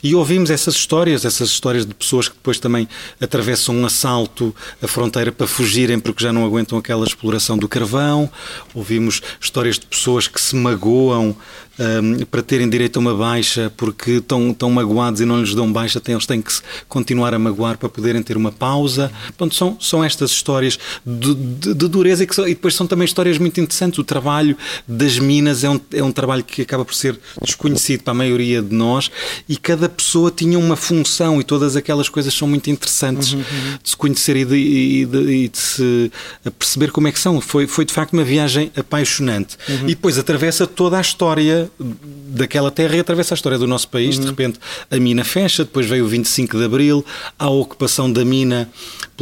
e 0.01 0.15
ouvimos 0.15 0.49
essas 0.49 0.73
histórias, 0.73 1.23
essas 1.23 1.49
histórias 1.49 1.85
de 1.85 1.93
pessoas 1.93 2.27
que 2.27 2.33
depois 2.33 2.59
também 2.59 2.89
atravessam 3.21 3.75
um 3.75 3.85
assalto 3.85 4.55
à 4.81 4.87
fronteira 4.87 5.31
para 5.31 5.45
fugirem 5.45 5.99
porque 5.99 6.23
já 6.23 6.33
não 6.33 6.43
aguentam 6.43 6.79
aquela 6.79 7.05
exploração 7.05 7.59
do 7.59 7.69
carvão, 7.69 8.27
ouvimos 8.73 9.21
histórias 9.39 9.77
de 9.77 9.85
pessoas 9.85 10.27
que 10.27 10.41
se 10.41 10.55
magoam 10.55 11.35
um, 11.79 12.25
para 12.25 12.41
terem 12.43 12.69
direito 12.69 12.97
a 12.97 12.99
uma 12.99 13.15
baixa 13.15 13.71
porque 13.75 14.11
estão, 14.11 14.51
estão 14.51 14.69
magoados 14.69 15.21
e 15.21 15.25
não 15.25 15.39
lhes 15.39 15.55
dão 15.55 15.71
baixa, 15.71 16.01
eles 16.07 16.25
têm 16.25 16.41
que 16.41 16.53
continuar 16.87 17.33
a 17.33 17.39
magoar 17.39 17.77
para 17.77 17.89
poderem 17.89 18.21
ter 18.21 18.37
uma 18.37 18.51
pausa. 18.51 19.11
Portanto, 19.27 19.55
são, 19.55 19.77
são 19.79 20.03
estas 20.03 20.31
histórias 20.31 20.77
de, 21.05 21.33
de, 21.33 21.73
de 21.73 21.87
dureza 21.87 22.23
e, 22.23 22.33
são, 22.33 22.47
e 22.47 22.49
depois 22.49 22.75
são 22.75 22.85
também 22.85 23.05
histórias 23.05 23.37
muito 23.37 23.59
interessantes. 23.59 23.97
O 23.97 24.03
trabalho 24.03 24.55
das 24.87 25.17
minas 25.17 25.63
é 25.63 25.69
um, 25.69 25.79
é 25.91 26.03
um 26.03 26.11
trabalho 26.11 26.43
que 26.43 26.61
acaba 26.61 26.85
por 26.85 26.93
ser 26.93 27.19
desconhecido 27.41 28.03
para 28.03 28.11
a 28.11 28.15
maioria 28.15 28.61
de 28.61 28.75
nós 28.75 29.09
e 29.49 29.57
cada 29.57 29.89
pessoa 29.89 30.29
tinha 30.29 30.59
uma 30.59 30.75
função 30.75 31.39
e 31.39 31.43
todas 31.43 31.75
aquelas 31.75 32.09
coisas 32.09 32.33
são 32.33 32.47
muito 32.47 32.69
interessantes 32.69 33.33
uhum, 33.33 33.39
uhum. 33.39 33.77
de 33.81 33.89
se 33.89 33.97
conhecer 33.97 34.35
e 34.35 34.45
de, 34.45 34.55
e, 34.55 35.05
de, 35.05 35.17
e 35.17 35.49
de, 35.49 35.57
se 35.57 36.11
perceber 36.59 36.91
como 36.91 37.07
é 37.07 37.11
que 37.11 37.19
são. 37.19 37.41
Foi, 37.41 37.65
foi 37.65 37.85
de 37.85 37.93
facto 37.93 38.13
uma 38.13 38.23
viagem 38.23 38.71
apaixonante. 38.75 39.57
Uhum. 39.67 39.83
E 39.85 39.95
depois 39.95 40.17
atravessa 40.17 40.67
toda 40.67 40.97
a 40.97 41.01
história 41.01 41.62
daquela 41.79 42.71
terra 42.71 42.95
e 42.95 42.99
atravessa 42.99 43.33
a 43.33 43.35
história 43.35 43.57
do 43.57 43.67
nosso 43.67 43.87
país. 43.89 44.15
Uhum. 44.15 44.21
De 44.21 44.27
repente 44.29 44.59
a 44.89 44.97
mina 44.97 45.23
fecha, 45.23 45.63
depois 45.63 45.85
veio 45.85 46.05
o 46.05 46.07
25 46.07 46.57
de 46.57 46.63
Abril, 46.65 47.05
há 47.37 47.45
a 47.45 47.49
ocupação 47.49 48.11
da 48.11 48.23
mina 48.23 48.69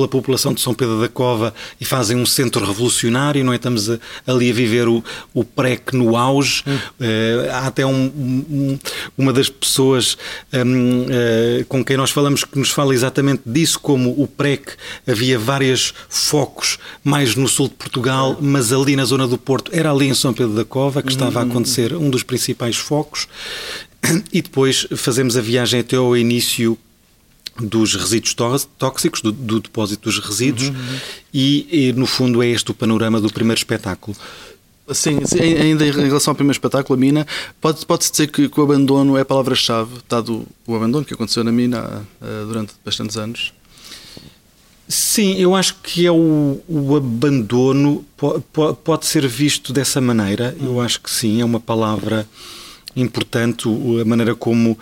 pela 0.02 0.08
população 0.08 0.54
de 0.54 0.62
São 0.62 0.74
Pedro 0.74 1.00
da 1.00 1.08
Cova 1.08 1.54
e 1.80 1.86
fazem 1.86 2.18
um 2.18 2.26
centro 2.26 2.66
revolucionário, 2.66 3.44
não 3.44 3.54
é? 3.54 3.58
Estamos 3.58 3.90
a, 3.90 4.00
ali 4.26 4.50
a 4.50 4.54
viver 4.54 4.88
o, 4.88 5.04
o 5.34 5.44
PREC 5.44 5.94
no 5.94 6.16
auge. 6.18 6.64
Uhum. 6.66 6.76
Uh, 6.76 7.52
há 7.52 7.68
até 7.68 7.86
um, 7.86 8.06
um, 8.06 8.80
uma 9.18 9.32
das 9.32 9.50
pessoas 9.50 10.18
um, 10.54 11.04
uh, 11.04 11.08
eh, 11.12 11.66
com 11.68 11.84
quem 11.84 11.98
nós 11.98 12.10
falamos 12.10 12.44
que 12.44 12.58
nos 12.58 12.70
fala 12.70 12.94
exatamente 12.94 13.44
disso, 13.46 13.80
como 13.80 14.10
o 14.12 14.28
PREC 14.28 14.74
havia 15.08 15.38
vários 15.38 15.94
focos 16.10 16.80
mais 17.04 17.36
no 17.36 17.48
sul 17.48 17.68
de 17.68 17.76
Portugal, 17.76 18.38
mas 18.42 18.74
ali 18.74 18.96
na 18.96 19.06
zona 19.06 19.28
do 19.28 19.38
Porto 19.38 19.72
era 19.74 19.92
ali 19.92 20.08
em 20.08 20.14
São 20.14 20.34
Pedro 20.34 20.56
da 20.56 20.66
Cova 20.66 21.02
que 21.02 21.10
uhum. 21.10 21.14
estava 21.14 21.40
a 21.40 21.44
acontecer 21.44 21.94
um 21.94 22.10
dos 22.10 22.24
principais 22.24 22.78
focos 22.78 23.28
e 24.32 24.42
depois 24.42 24.88
fazemos 24.96 25.38
a 25.38 25.42
viagem 25.42 25.82
até 25.82 25.96
ao 25.96 26.16
início 26.18 26.78
dos 27.60 27.96
resíduos 27.96 28.36
tóxicos, 28.78 29.22
do, 29.22 29.32
do 29.32 29.60
depósito 29.60 30.10
dos 30.10 30.20
resíduos, 30.20 30.70
uhum, 30.70 30.76
uhum. 30.76 31.00
E, 31.34 31.88
e, 31.88 31.94
no 31.94 32.06
fundo 32.06 32.44
é 32.44 32.48
este 32.48 32.72
o 32.72 32.74
panorama 32.74 33.22
do 33.22 33.32
primeiro 33.32 33.58
espetáculo. 33.58 34.16
Sim, 34.94 35.26
sim, 35.26 35.40
ainda 35.40 35.86
em 35.86 35.92
relação 35.92 36.32
ao 36.32 36.36
primeiro 36.36 36.56
espetáculo, 36.56 36.98
a 36.98 37.00
mina, 37.00 37.28
pode-se 37.62 37.86
pode 37.86 38.10
dizer 38.10 38.28
que, 38.28 38.50
que, 38.50 38.60
o 38.60 38.64
abandono 38.64 39.18
é 39.18 39.22
a 39.22 39.26
palavra-chave, 39.26 39.92
dado 40.10 40.46
o 40.68 40.76
abandono 40.76 41.06
que 41.06 41.14
aconteceu 41.14 41.44
na 41.44 41.52
mina 41.52 42.06
uh, 42.22 42.48
durante 42.48 42.74
bastantes 42.84 43.16
anos? 43.16 43.54
Sim, 44.88 45.36
eu 45.38 45.56
acho 45.56 45.76
que 45.82 46.06
é 46.06 46.12
o, 46.12 46.60
o 46.68 46.96
abandono 46.98 48.06
pode, 48.18 48.44
pode 48.84 49.06
ser 49.06 49.26
visto 49.26 49.72
dessa 49.72 50.02
maneira. 50.02 50.54
Eu 50.60 50.82
acho 50.82 51.00
que 51.00 51.10
sim, 51.10 51.40
é 51.40 51.46
uma 51.46 51.62
palavra 51.62 52.28
importante, 52.94 53.70
a 53.70 54.06
maneira 54.06 54.36
como, 54.36 54.78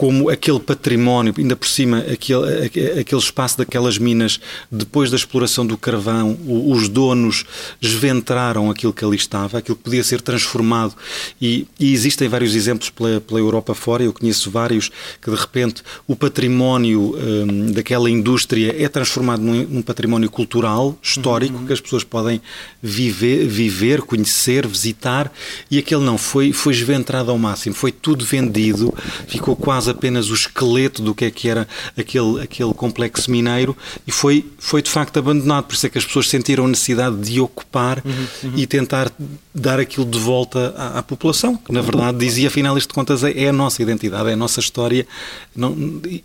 como 0.00 0.30
aquele 0.30 0.58
património, 0.58 1.34
ainda 1.36 1.54
por 1.54 1.68
cima, 1.68 1.98
aquele, 1.98 2.64
aquele 2.98 3.20
espaço 3.20 3.58
daquelas 3.58 3.98
minas, 3.98 4.40
depois 4.72 5.10
da 5.10 5.16
exploração 5.18 5.66
do 5.66 5.76
carvão, 5.76 6.38
os 6.46 6.88
donos 6.88 7.44
esventraram 7.82 8.70
aquilo 8.70 8.94
que 8.94 9.04
ali 9.04 9.18
estava, 9.18 9.58
aquilo 9.58 9.76
que 9.76 9.82
podia 9.82 10.02
ser 10.02 10.22
transformado. 10.22 10.94
E, 11.38 11.66
e 11.78 11.92
existem 11.92 12.30
vários 12.30 12.54
exemplos 12.54 12.88
pela, 12.88 13.20
pela, 13.20 13.40
Europa 13.40 13.74
fora, 13.74 14.02
eu 14.02 14.10
conheço 14.10 14.50
vários, 14.50 14.90
que 15.20 15.30
de 15.30 15.36
repente 15.36 15.82
o 16.08 16.16
património 16.16 17.14
hum, 17.14 17.70
daquela 17.70 18.08
indústria 18.08 18.74
é 18.82 18.88
transformado 18.88 19.42
num, 19.42 19.64
num 19.64 19.82
património 19.82 20.30
cultural, 20.30 20.98
histórico, 21.02 21.58
uhum. 21.58 21.66
que 21.66 21.74
as 21.74 21.80
pessoas 21.80 22.04
podem 22.04 22.40
viver, 22.82 23.46
viver, 23.46 24.00
conhecer, 24.00 24.66
visitar, 24.66 25.30
e 25.70 25.76
aquele 25.76 26.02
não, 26.02 26.16
foi, 26.16 26.54
foi 26.54 26.72
esventrado 26.72 27.30
ao 27.30 27.36
máximo, 27.36 27.74
foi 27.74 27.92
tudo 27.92 28.24
vendido, 28.24 28.94
ficou 29.28 29.54
quase 29.54 29.89
apenas 29.90 30.30
o 30.30 30.34
esqueleto 30.34 31.02
do 31.02 31.14
que 31.14 31.24
é 31.24 31.30
que 31.30 31.48
era 31.48 31.66
aquele, 31.96 32.40
aquele 32.40 32.72
complexo 32.74 33.30
mineiro 33.30 33.76
e 34.06 34.12
foi, 34.12 34.44
foi 34.58 34.82
de 34.82 34.90
facto 34.90 35.18
abandonado. 35.18 35.64
Por 35.64 35.74
isso 35.74 35.86
é 35.86 35.90
que 35.90 35.98
as 35.98 36.04
pessoas 36.04 36.28
sentiram 36.28 36.64
a 36.64 36.68
necessidade 36.68 37.16
de 37.16 37.40
ocupar 37.40 38.02
uhum, 38.04 38.26
uhum. 38.44 38.52
e 38.56 38.66
tentar 38.66 39.12
dar 39.54 39.80
aquilo 39.80 40.06
de 40.06 40.18
volta 40.18 40.74
à, 40.76 40.98
à, 40.98 41.02
população, 41.02 41.56
que 41.56 41.72
na 41.72 41.80
verdade 41.80 42.18
dizia, 42.18 42.48
afinal, 42.48 42.76
isto 42.78 42.88
de 42.88 42.94
contas 42.94 43.24
é, 43.24 43.32
é 43.32 43.48
a 43.48 43.52
nossa 43.52 43.82
identidade, 43.82 44.28
é 44.28 44.32
a 44.32 44.36
nossa 44.36 44.60
história, 44.60 45.06
não, 45.54 45.76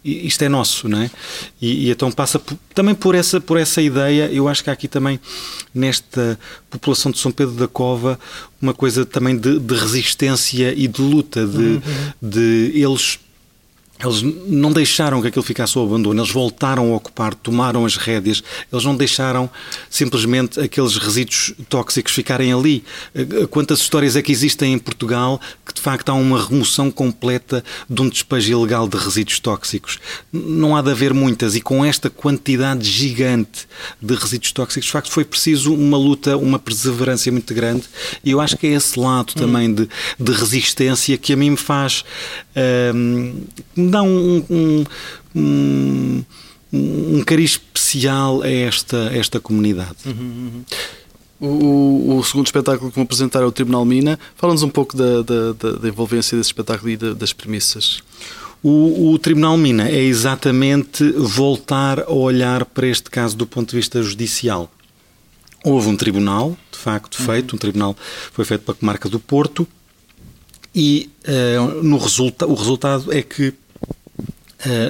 isto 0.04 0.44
é 0.44 0.50
nosso, 0.50 0.88
não 0.88 1.02
é? 1.02 1.12
E, 1.62 1.88
e 1.88 1.92
então 1.92 2.12
passa 2.12 2.40
por, 2.40 2.58
também 2.74 2.94
por 2.96 3.16
essa, 3.16 3.42
por 3.42 3.58
essa 3.58 3.82
ideia, 3.82 4.30
eu 4.32 4.48
acho 4.48 4.64
que 4.64 4.70
há 4.70 4.74
aqui 4.74 4.88
também 4.88 5.20
nesta 5.74 6.40
população 6.70 7.12
de 7.12 7.20
São 7.20 7.32
Pedro 7.32 7.56
da 7.56 7.68
Cova 7.68 8.20
uma 8.62 8.74
coisa 8.74 9.06
também 9.06 9.38
de, 9.38 9.60
de 9.60 9.76
resistência 9.76 10.74
e 10.76 10.88
de 10.88 11.02
luta, 11.02 11.46
de, 11.46 11.58
uhum. 11.58 11.82
de 12.22 12.72
eles 12.74 13.20
eles 14.04 14.22
não 14.22 14.74
deixaram 14.74 15.22
que 15.22 15.30
aquilo 15.30 15.44
ficasse 15.44 15.78
ao 15.78 15.86
abandono, 15.86 16.20
eles 16.20 16.32
voltaram 16.32 16.92
a 16.92 16.98
ocupar, 16.98 17.34
tomaram 17.34 17.86
as 17.86 17.96
rédeas, 17.96 18.44
eles 18.72 18.84
não 18.84 18.96
deixaram 18.96 19.50
simplesmente 19.90 20.60
aqueles 20.60 20.98
resíduos 20.98 21.54
tóxicos 21.70 22.12
ficarem 22.12 22.52
ali. 22.52 22.84
Eh, 23.14 23.48
quantas 23.50 23.80
histórias 23.80 24.18
é 24.18 24.22
que 24.22 24.34
existem 24.34 24.74
em 24.74 24.80
Portugal 24.80 25.40
que 25.66 25.74
de 25.74 25.80
facto 25.80 26.10
há 26.10 26.14
uma 26.14 26.44
remoção 26.44 26.92
completa 26.92 27.64
de 27.90 28.02
um 28.02 28.10
despejo 28.10 28.52
ilegal 28.52 28.86
de 28.86 28.98
resíduos 28.98 29.40
tóxicos? 29.40 29.98
Não 30.32 30.76
há 30.76 30.82
de 30.82 30.92
haver 30.92 31.14
muitas, 31.14 31.56
e 31.56 31.62
com 31.62 31.84
esta 31.84 32.10
quantidade 32.10 32.84
gigante 32.90 33.66
de 34.02 34.14
resíduos 34.14 34.52
tóxicos, 34.52 34.88
de 34.88 34.92
facto 34.92 35.10
foi 35.10 35.24
preciso 35.24 35.74
uma 35.74 35.98
luta, 35.98 36.36
uma 36.36 36.60
perseverança 36.60 37.32
muito 37.32 37.54
grande, 37.54 37.84
e 38.26 38.32
eu 38.32 38.42
acho 38.42 38.58
que 38.58 38.68
é 38.68 38.72
esse 38.72 39.00
lado 39.00 39.34
também 39.34 39.74
de, 39.74 39.88
de 40.20 40.32
resistência 40.34 41.18
que 41.18 41.32
a 41.32 41.38
mim 41.38 41.52
me 41.52 41.58
faz. 41.58 42.04
Ehm, 42.56 43.46
me 43.86 43.92
dá 43.92 44.02
um, 44.02 44.44
um, 44.50 44.86
um, 45.36 46.24
um 46.74 47.24
cariz 47.24 47.52
especial 47.52 48.42
a 48.42 48.50
esta, 48.50 49.10
a 49.10 49.18
esta 49.18 49.40
comunidade. 49.40 49.96
Uhum, 50.06 50.12
uhum. 50.12 50.64
O, 51.40 52.18
o, 52.18 52.24
segundo 52.24 52.46
espetáculo 52.46 52.90
que 52.90 52.96
vão 52.96 53.04
apresentar 53.04 53.42
é 53.42 53.46
o 53.46 53.52
Tribunal 53.52 53.84
Mina. 53.86 54.18
Fala-nos 54.36 54.64
um 54.64 54.70
pouco 54.70 54.96
da, 54.96 55.22
da, 55.22 55.52
da, 55.78 55.88
envolvência 55.88 56.38
desse 56.38 56.50
espetáculo 56.50 56.90
e 56.90 56.98
da, 56.98 57.14
das 57.14 57.34
premissas. 57.34 58.02
O, 58.64 59.12
o, 59.12 59.20
Tribunal 59.20 59.58
Mina 59.58 59.88
é 59.90 60.02
exatamente 60.02 61.04
voltar 61.12 62.00
a 62.00 62.12
olhar 62.12 62.66
para 62.66 62.88
este 62.88 63.10
caso 63.10 63.36
do 63.36 63.46
ponto 63.46 63.70
de 63.70 63.76
vista 63.76 64.02
judicial. 64.02 64.72
Houve 65.64 65.90
um 65.90 65.96
tribunal, 65.96 66.58
de 66.72 66.78
facto, 66.78 67.22
feito, 67.22 67.52
uhum. 67.52 67.58
um 67.58 67.60
tribunal 67.60 67.98
foi 68.32 68.46
feito 68.46 68.62
pela 68.62 68.78
comarca 68.78 69.10
do 69.10 69.20
Porto, 69.20 69.68
e 70.74 71.10
uh, 71.28 71.84
no 71.84 71.98
resulta 71.98 72.46
o 72.46 72.54
resultado 72.54 73.12
é 73.12 73.22
que 73.22 73.54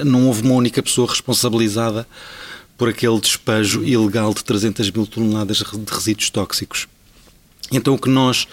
não 0.04 0.26
houve 0.26 0.42
uma 0.42 0.54
única 0.54 0.82
pessoa 0.82 1.08
responsabilizada 1.08 2.06
por 2.76 2.88
aquele 2.88 3.18
despejo 3.20 3.82
ilegal 3.82 4.34
de 4.34 4.44
300 4.44 4.90
mil 4.90 5.06
toneladas 5.06 5.58
de 5.58 5.92
resíduos 5.92 6.30
tóxicos. 6.30 6.86
Então 7.72 7.94
o 7.94 7.98
que 7.98 8.08
nós 8.08 8.46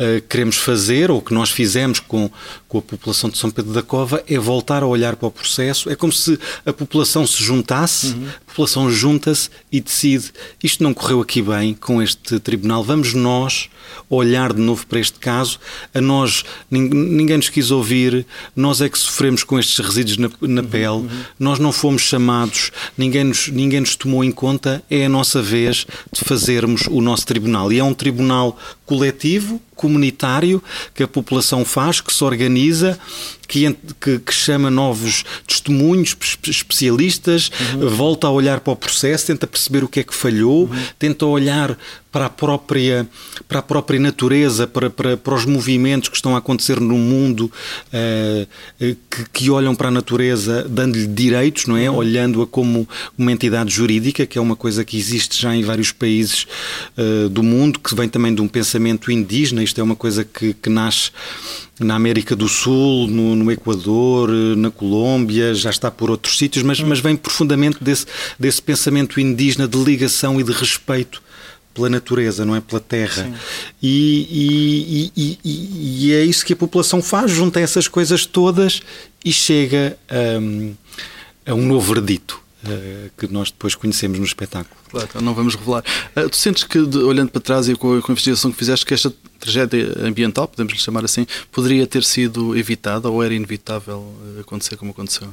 uh, 0.00 0.20
queremos 0.28 0.56
fazer, 0.56 1.10
ou 1.10 1.18
o 1.18 1.22
que 1.22 1.34
nós 1.34 1.50
fizemos 1.50 2.00
com, 2.00 2.30
com 2.66 2.78
a 2.78 2.82
população 2.82 3.28
de 3.28 3.36
São 3.38 3.50
Pedro 3.50 3.72
da 3.72 3.82
Cova, 3.82 4.24
é 4.26 4.38
voltar 4.38 4.82
a 4.82 4.86
olhar 4.86 5.16
para 5.16 5.28
o 5.28 5.30
processo. 5.30 5.90
É 5.90 5.94
como 5.94 6.12
se 6.12 6.38
a 6.64 6.72
população 6.72 7.26
se 7.26 7.42
juntasse, 7.42 8.08
uhum. 8.08 8.28
a 8.28 8.50
população 8.50 8.90
junta-se 8.90 9.50
e 9.70 9.80
decide: 9.80 10.32
isto 10.62 10.82
não 10.82 10.94
correu 10.94 11.20
aqui 11.20 11.42
bem 11.42 11.74
com 11.74 12.02
este 12.02 12.40
tribunal, 12.40 12.82
vamos 12.82 13.14
nós 13.14 13.68
olhar 14.08 14.52
de 14.52 14.60
novo 14.60 14.86
para 14.86 14.98
este 14.98 15.18
caso. 15.18 15.58
A 15.94 16.00
nós, 16.00 16.44
ninguém 16.70 17.36
nos 17.36 17.48
quis 17.48 17.70
ouvir, 17.70 18.26
nós 18.54 18.80
é 18.80 18.88
que 18.88 18.98
sofremos 18.98 19.44
com 19.44 19.58
estes 19.58 19.78
resíduos 19.78 20.16
na, 20.16 20.30
na 20.40 20.62
uhum, 20.62 20.68
pele, 20.68 20.86
uhum. 20.86 21.08
nós 21.38 21.58
não 21.58 21.72
fomos 21.72 22.02
chamados, 22.02 22.72
ninguém 22.96 23.24
nos, 23.24 23.48
ninguém 23.48 23.80
nos 23.80 23.96
tomou 23.96 24.24
em 24.24 24.32
conta, 24.32 24.82
é 24.90 25.06
a 25.06 25.08
nossa 25.08 25.42
vez 25.42 25.86
de 26.12 26.24
fazermos 26.24 26.86
o 26.88 27.00
nosso 27.00 27.26
tribunal. 27.26 27.72
E 27.72 27.78
é 27.78 27.84
um 27.84 27.94
tribunal 27.94 28.58
coletivo, 28.84 29.60
comunitário, 29.80 30.62
que 30.94 31.02
a 31.02 31.08
população 31.08 31.64
faz, 31.64 32.02
que 32.02 32.12
se 32.12 32.22
organiza 32.22 32.98
que, 33.50 33.76
que, 34.00 34.18
que 34.20 34.32
chama 34.32 34.70
novos 34.70 35.24
testemunhos, 35.44 36.16
especialistas, 36.46 37.50
uhum. 37.74 37.88
volta 37.88 38.28
a 38.28 38.30
olhar 38.30 38.60
para 38.60 38.72
o 38.72 38.76
processo, 38.76 39.26
tenta 39.26 39.44
perceber 39.44 39.82
o 39.82 39.88
que 39.88 39.98
é 39.98 40.04
que 40.04 40.14
falhou, 40.14 40.66
uhum. 40.66 40.82
tenta 40.96 41.26
olhar 41.26 41.76
para 42.12 42.26
a 42.26 42.30
própria, 42.30 43.08
para 43.48 43.58
a 43.58 43.62
própria 43.62 43.98
natureza, 43.98 44.66
para, 44.68 44.88
para, 44.88 45.16
para 45.16 45.34
os 45.34 45.44
movimentos 45.44 46.08
que 46.08 46.16
estão 46.16 46.34
a 46.34 46.38
acontecer 46.38 46.80
no 46.80 46.96
mundo, 46.96 47.50
uh, 47.92 48.46
que, 48.78 49.24
que, 49.32 49.50
olham 49.50 49.74
para 49.74 49.88
a 49.88 49.90
natureza 49.90 50.66
dando-lhe 50.68 51.06
direitos, 51.06 51.66
não 51.66 51.76
é? 51.76 51.90
Uhum. 51.90 51.96
Olhando-a 51.96 52.46
como 52.46 52.88
uma 53.18 53.32
entidade 53.32 53.72
jurídica, 53.72 54.26
que 54.26 54.38
é 54.38 54.40
uma 54.40 54.56
coisa 54.56 54.84
que 54.84 54.96
existe 54.96 55.40
já 55.40 55.54
em 55.54 55.62
vários 55.62 55.90
países 55.90 56.46
uh, 56.96 57.28
do 57.28 57.42
mundo, 57.42 57.80
que 57.80 57.94
vem 57.96 58.08
também 58.08 58.32
de 58.32 58.40
um 58.40 58.48
pensamento 58.48 59.10
indígena, 59.10 59.62
isto 59.62 59.80
é 59.80 59.84
uma 59.84 59.96
coisa 59.96 60.24
que, 60.24 60.54
que 60.54 60.68
nasce 60.68 61.10
na 61.80 61.94
América 61.94 62.36
do 62.36 62.46
Sul, 62.46 63.08
no, 63.08 63.34
no, 63.34 63.50
Equador, 63.50 64.30
na 64.56 64.70
Colômbia, 64.70 65.54
já 65.54 65.70
está 65.70 65.90
por 65.90 66.10
outros 66.10 66.36
sítios, 66.36 66.62
mas, 66.62 66.78
mas 66.80 67.00
vem 67.00 67.16
profundamente 67.16 67.82
desse, 67.82 68.06
desse 68.38 68.60
pensamento 68.60 69.18
indígena 69.18 69.66
de 69.66 69.78
ligação 69.78 70.38
e 70.38 70.44
de 70.44 70.52
respeito 70.52 71.22
pela 71.72 71.88
natureza, 71.88 72.44
não 72.44 72.54
é? 72.54 72.60
Pela 72.60 72.80
terra. 72.80 73.32
E, 73.82 75.10
e, 75.16 75.38
e, 75.44 76.06
e, 76.06 76.12
é 76.12 76.22
isso 76.22 76.44
que 76.44 76.52
a 76.52 76.56
população 76.56 77.02
faz, 77.02 77.30
junta 77.30 77.58
essas 77.60 77.88
coisas 77.88 78.26
todas 78.26 78.82
e 79.24 79.32
chega 79.32 79.96
a, 80.08 81.50
a 81.50 81.54
um 81.54 81.64
novo 81.64 81.94
verdito. 81.94 82.40
Uh, 82.62 83.10
que 83.16 83.26
nós 83.32 83.50
depois 83.50 83.74
conhecemos 83.74 84.18
no 84.18 84.24
espetáculo. 84.26 84.76
Claro, 84.90 85.06
então 85.08 85.22
não 85.22 85.32
vamos 85.32 85.54
revelar. 85.54 85.82
Uh, 86.14 86.28
tu 86.28 86.36
sentes 86.36 86.62
que, 86.62 86.84
de, 86.84 86.98
olhando 86.98 87.30
para 87.30 87.40
trás 87.40 87.66
e 87.70 87.74
com 87.74 87.96
a, 87.96 88.02
com 88.02 88.10
a, 88.10 88.12
investigação 88.12 88.52
que 88.52 88.58
fizeste, 88.58 88.84
que 88.84 88.92
esta 88.92 89.10
tragédia 89.38 89.94
ambiental, 90.04 90.46
podemos 90.46 90.74
lhe 90.74 90.78
chamar 90.78 91.02
assim, 91.02 91.26
poderia 91.50 91.86
ter 91.86 92.04
sido 92.04 92.54
evitada 92.54 93.08
ou 93.08 93.22
era 93.22 93.32
inevitável 93.32 94.14
eh, 94.36 94.40
acontecer 94.40 94.76
como 94.76 94.90
aconteceu? 94.90 95.28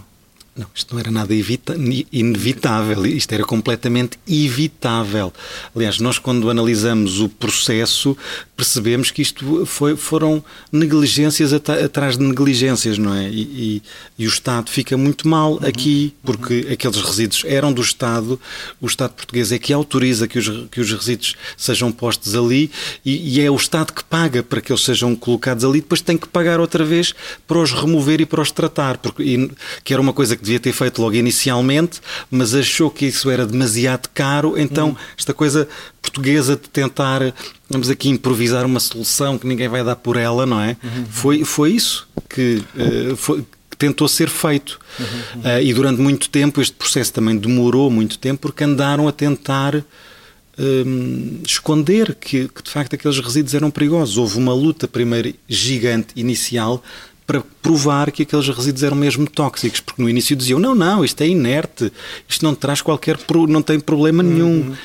Não, 0.57 0.65
isto 0.73 0.93
não 0.93 0.99
era 0.99 1.11
nada 1.11 1.35
evita 1.35 1.75
inevitável, 2.11 3.05
isto 3.05 3.31
era 3.31 3.43
completamente 3.43 4.17
evitável. 4.27 5.31
Aliás, 5.75 5.99
nós 5.99 6.17
quando 6.17 6.49
analisamos 6.49 7.19
o 7.19 7.29
processo 7.29 8.17
percebemos 8.55 9.11
que 9.11 9.21
isto 9.21 9.67
foi, 9.67 9.95
foram 9.95 10.43
negligências 10.71 11.53
atrás 11.53 12.17
de 12.17 12.23
negligências, 12.23 12.97
não 12.97 13.13
é? 13.13 13.29
E, 13.29 13.41
e, 13.41 13.83
e, 14.17 14.25
o 14.25 14.29
Estado 14.29 14.71
fica 14.71 14.97
muito 14.97 15.27
mal 15.27 15.53
uhum. 15.53 15.59
aqui, 15.67 16.11
porque 16.23 16.61
uhum. 16.61 16.73
aqueles 16.73 16.97
resíduos 16.97 17.43
eram 17.45 17.71
do 17.71 17.83
Estado, 17.83 18.39
o 18.81 18.87
Estado 18.87 19.11
português 19.11 19.51
é 19.51 19.59
que 19.59 19.71
autoriza 19.71 20.27
que 20.27 20.39
os, 20.39 20.67
que 20.71 20.81
os 20.81 20.91
resíduos 20.91 21.35
sejam 21.55 21.91
postos 21.91 22.33
ali 22.33 22.71
e, 23.05 23.35
e 23.35 23.41
é 23.41 23.51
o 23.51 23.55
Estado 23.55 23.93
que 23.93 24.03
paga 24.03 24.41
para 24.41 24.59
que 24.59 24.71
eles 24.71 24.83
sejam 24.83 25.15
colocados 25.15 25.63
ali, 25.63 25.81
depois 25.81 26.01
tem 26.01 26.17
que 26.17 26.27
pagar 26.27 26.59
outra 26.59 26.83
vez 26.83 27.13
para 27.47 27.59
os 27.59 27.71
remover 27.71 28.21
e 28.21 28.25
para 28.25 28.41
os 28.41 28.51
tratar, 28.51 28.97
porque, 28.97 29.51
que 29.83 29.93
era 29.93 30.01
uma 30.01 30.13
coisa 30.13 30.35
que 30.35 30.46
devia 30.47 30.59
ter 30.59 30.73
feito 30.73 31.01
logo 31.01 31.15
inicialmente, 31.15 31.99
mas 32.31 32.55
achou 32.55 32.89
que 32.89 33.05
isso 33.05 33.29
era 33.29 33.45
demasiado 33.45 34.09
caro, 34.13 34.57
então 34.57 34.89
hum. 34.89 34.95
esta 35.17 35.33
coisa 35.33 35.67
portuguesa 36.01 36.55
de 36.55 36.69
tentar, 36.69 37.33
vamos 37.69 37.89
aqui 37.89 38.09
improvisar 38.09 38.65
uma 38.65 38.79
solução 38.79 39.37
que 39.37 39.45
ninguém 39.45 39.67
vai 39.67 39.83
dar 39.83 39.95
por 39.95 40.15
ela, 40.15 40.45
não 40.45 40.59
é? 40.59 40.77
Uhum. 40.83 41.05
Foi, 41.09 41.43
foi 41.43 41.71
isso 41.71 42.07
que 42.29 42.63
uh, 42.75 43.15
foi, 43.15 43.45
tentou 43.77 44.07
ser 44.07 44.29
feito. 44.29 44.79
Uhum, 44.99 45.17
Uh, 45.37 45.61
e 45.61 45.73
durante 45.73 46.01
muito 46.01 46.29
tempo, 46.29 46.59
este 46.59 46.75
processo 46.75 47.13
também 47.13 47.37
demorou 47.37 47.91
muito 47.91 48.17
tempo, 48.17 48.41
porque 48.41 48.63
andaram 48.63 49.07
a 49.07 49.11
tentar 49.11 49.83
um, 50.57 51.41
esconder 51.45 52.15
que, 52.15 52.47
que, 52.47 52.63
de 52.63 52.69
facto, 52.69 52.95
aqueles 52.95 53.19
resíduos 53.19 53.53
eram 53.53 53.69
perigosos. 53.69 54.17
Houve 54.17 54.37
uma 54.37 54.53
luta, 54.53 54.87
primeiro, 54.87 55.33
gigante, 55.47 56.07
inicial, 56.15 56.83
para 57.27 57.43
provar 57.61 58.09
que 58.09 58.23
aqueles 58.23 58.47
resíduos 58.47 58.83
eram 58.83 58.95
mesmo 58.95 59.29
tóxicos, 59.29 59.81
porque 59.81 60.01
no 60.01 60.09
início 60.09 60.33
diziam: 60.35 60.59
não, 60.59 60.73
não, 60.73 61.03
isto 61.03 61.21
é 61.21 61.27
inerte, 61.27 61.91
isto 62.27 62.43
não 62.43 62.55
traz 62.55 62.81
qualquer. 62.81 63.19
não 63.49 63.61
tem 63.61 63.79
problema 63.79 64.23
nenhum. 64.23 64.69
Uhum. 64.69 64.75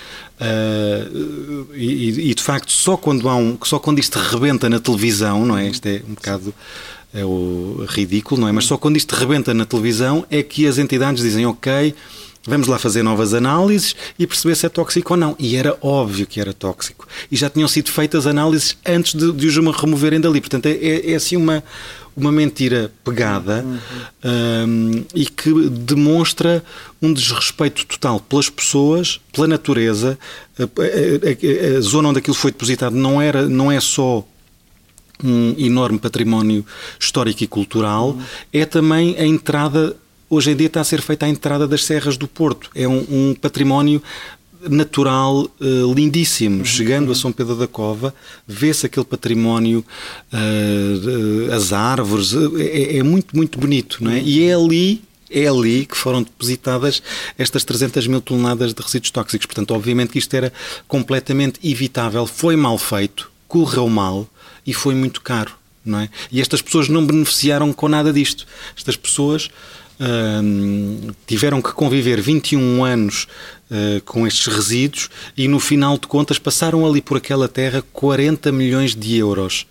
Uh, 0.40 1.68
e, 1.74 2.30
e, 2.30 2.34
de 2.34 2.42
facto, 2.42 2.72
só 2.72 2.96
quando, 2.96 3.28
há 3.28 3.36
um, 3.36 3.56
só 3.62 3.78
quando 3.78 4.00
isto 4.00 4.18
rebenta 4.18 4.68
na 4.68 4.80
televisão, 4.80 5.46
não 5.46 5.56
é? 5.56 5.68
Isto 5.68 5.86
é 5.86 6.02
um 6.08 6.14
bocado 6.14 6.52
é 7.14 7.24
o 7.24 7.84
ridículo, 7.88 8.40
não 8.40 8.48
é? 8.48 8.52
Mas 8.52 8.64
só 8.64 8.76
quando 8.76 8.96
isto 8.96 9.14
rebenta 9.14 9.54
na 9.54 9.64
televisão 9.64 10.26
é 10.28 10.42
que 10.42 10.66
as 10.66 10.78
entidades 10.78 11.22
dizem: 11.22 11.46
ok 11.46 11.94
Vamos 12.44 12.66
lá 12.66 12.76
fazer 12.76 13.04
novas 13.04 13.34
análises 13.34 13.94
e 14.18 14.26
perceber 14.26 14.56
se 14.56 14.66
é 14.66 14.68
tóxico 14.68 15.14
ou 15.14 15.16
não. 15.16 15.36
E 15.38 15.56
era 15.56 15.76
óbvio 15.80 16.26
que 16.26 16.40
era 16.40 16.52
tóxico. 16.52 17.06
E 17.30 17.36
já 17.36 17.48
tinham 17.48 17.68
sido 17.68 17.90
feitas 17.90 18.26
análises 18.26 18.76
antes 18.84 19.14
de, 19.14 19.32
de 19.32 19.46
os 19.46 19.56
removerem 19.76 20.20
dali. 20.20 20.40
Portanto, 20.40 20.66
é, 20.66 20.72
é, 20.72 21.12
é 21.12 21.14
assim 21.14 21.36
uma, 21.36 21.62
uma 22.16 22.32
mentira 22.32 22.92
pegada 23.04 23.64
uhum. 23.64 23.78
um, 24.24 25.04
e 25.14 25.24
que 25.26 25.52
demonstra 25.70 26.64
um 27.00 27.12
desrespeito 27.12 27.86
total 27.86 28.18
pelas 28.18 28.50
pessoas, 28.50 29.20
pela 29.32 29.46
natureza. 29.46 30.18
A, 30.58 30.62
a, 30.62 31.74
a, 31.74 31.78
a 31.78 31.80
zona 31.80 32.08
onde 32.08 32.18
aquilo 32.18 32.34
foi 32.34 32.50
depositado 32.50 32.96
não, 32.96 33.22
era, 33.22 33.48
não 33.48 33.70
é 33.70 33.78
só 33.78 34.26
um 35.22 35.54
enorme 35.56 36.00
património 36.00 36.66
histórico 36.98 37.44
e 37.44 37.46
cultural, 37.46 38.10
uhum. 38.10 38.22
é 38.52 38.64
também 38.64 39.16
a 39.16 39.24
entrada 39.24 39.96
hoje 40.32 40.50
em 40.50 40.56
dia 40.56 40.66
está 40.66 40.80
a 40.80 40.84
ser 40.84 41.02
feita 41.02 41.26
à 41.26 41.28
entrada 41.28 41.68
das 41.68 41.84
serras 41.84 42.16
do 42.16 42.26
Porto. 42.26 42.70
É 42.74 42.88
um, 42.88 43.04
um 43.10 43.34
património 43.38 44.02
natural 44.68 45.42
uh, 45.42 45.94
lindíssimo. 45.94 46.58
Uhum. 46.58 46.64
Chegando 46.64 47.12
a 47.12 47.14
São 47.14 47.30
Pedro 47.30 47.54
da 47.54 47.66
Cova, 47.66 48.14
vê-se 48.46 48.86
aquele 48.86 49.04
património, 49.04 49.84
uh, 50.32 51.52
as 51.52 51.72
árvores, 51.72 52.32
é, 52.56 52.96
é, 52.96 53.02
muito, 53.02 53.36
muito 53.36 53.58
bonito, 53.58 54.02
não 54.02 54.10
é? 54.10 54.20
E 54.20 54.44
é 54.44 54.54
ali. 54.54 55.02
É 55.34 55.46
ali 55.46 55.86
que 55.86 55.96
foram 55.96 56.22
depositadas 56.22 57.02
estas 57.38 57.64
300 57.64 58.06
mil 58.06 58.20
toneladas 58.20 58.74
de 58.74 58.82
resíduos 58.82 59.10
tóxicos. 59.10 59.46
Portanto, 59.46 59.72
obviamente 59.72 60.10
que 60.10 60.18
isto 60.18 60.34
era 60.34 60.52
completamente 60.86 61.58
evitável. 61.66 62.26
Foi 62.26 62.54
mal 62.54 62.76
feito, 62.76 63.30
correu 63.48 63.88
mal 63.88 64.28
e 64.66 64.74
foi 64.74 64.94
muito 64.94 65.22
caro. 65.22 65.54
Não 65.82 66.00
é? 66.00 66.10
E 66.30 66.38
estas 66.38 66.60
pessoas 66.60 66.90
não 66.90 67.04
beneficiaram 67.04 67.72
com 67.72 67.88
nada 67.88 68.12
disto. 68.12 68.46
Estas 68.76 68.94
pessoas 68.94 69.48
tiveram 71.26 71.62
que 71.62 71.72
conviver 71.72 72.20
21 72.20 72.84
anos 72.84 73.26
uh, 73.70 74.00
com 74.04 74.26
estes 74.26 74.46
resíduos 74.46 75.08
e 75.36 75.46
no 75.48 75.60
final 75.60 75.96
de 75.98 76.06
contas 76.06 76.38
passaram 76.38 76.86
ali 76.86 77.00
por 77.00 77.16
aquela 77.16 77.48
terra 77.48 77.84
40 77.92 78.50
milhões 78.52 78.94
de 78.94 79.16
euros. 79.16 79.66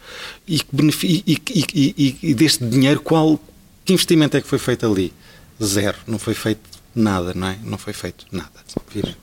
E, 0.48 0.62
e, 1.04 1.38
e, 1.50 2.18
e 2.22 2.34
deste 2.34 2.66
dinheiro, 2.66 3.02
qual, 3.02 3.40
que 3.84 3.94
investimento 3.94 4.38
é 4.38 4.42
que 4.42 4.48
foi 4.48 4.60
feito 4.60 4.86
ali? 4.86 5.14
Zero. 5.62 5.98
Não 6.08 6.18
foi 6.18 6.34
feito 6.34 6.62
nada, 6.96 7.34
não 7.34 7.48
é? 7.48 7.58
Não 7.64 7.78
foi 7.78 7.94
feito 7.94 8.26
nada. 8.32 8.52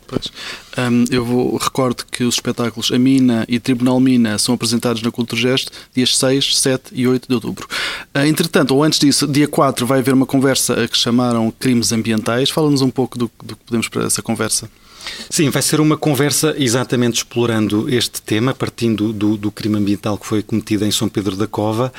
Pois. 0.06 0.30
Um, 0.78 1.04
eu 1.10 1.24
vou, 1.24 1.56
recordo 1.56 2.04
que 2.08 2.22
os 2.22 2.36
espetáculos 2.36 2.92
A 2.92 2.98
Mina 2.98 3.44
e 3.48 3.58
Tribunal 3.58 3.98
Mina 3.98 4.38
são 4.38 4.54
apresentados 4.54 5.02
na 5.02 5.10
Culturgest 5.10 5.70
dias 5.92 6.16
6, 6.16 6.56
7 6.56 6.92
e 6.92 7.08
8 7.08 7.26
de 7.26 7.34
outubro. 7.34 7.66
Uh, 8.14 8.20
entretanto, 8.20 8.72
ou 8.76 8.84
antes 8.84 9.00
disso, 9.00 9.26
dia 9.26 9.48
4 9.48 9.84
vai 9.84 9.98
haver 9.98 10.14
uma 10.14 10.26
conversa 10.26 10.84
a 10.84 10.86
que 10.86 10.96
chamaram 10.96 11.50
Crimes 11.50 11.90
Ambientais. 11.90 12.50
Fala-nos 12.50 12.80
um 12.80 12.90
pouco 12.90 13.18
do, 13.18 13.28
do 13.42 13.56
que 13.56 13.64
podemos 13.64 13.88
para 13.88 14.04
essa 14.04 14.22
conversa. 14.22 14.70
Sim, 15.30 15.50
vai 15.50 15.62
ser 15.62 15.80
uma 15.80 15.96
conversa 15.96 16.54
exatamente 16.58 17.16
explorando 17.16 17.88
este 17.88 18.20
tema, 18.22 18.54
partindo 18.54 19.12
do, 19.12 19.36
do, 19.36 19.50
crime 19.50 19.76
ambiental 19.76 20.16
que 20.16 20.26
foi 20.26 20.42
cometido 20.42 20.84
em 20.84 20.90
São 20.90 21.08
Pedro 21.08 21.36
da 21.36 21.46
Cova, 21.46 21.92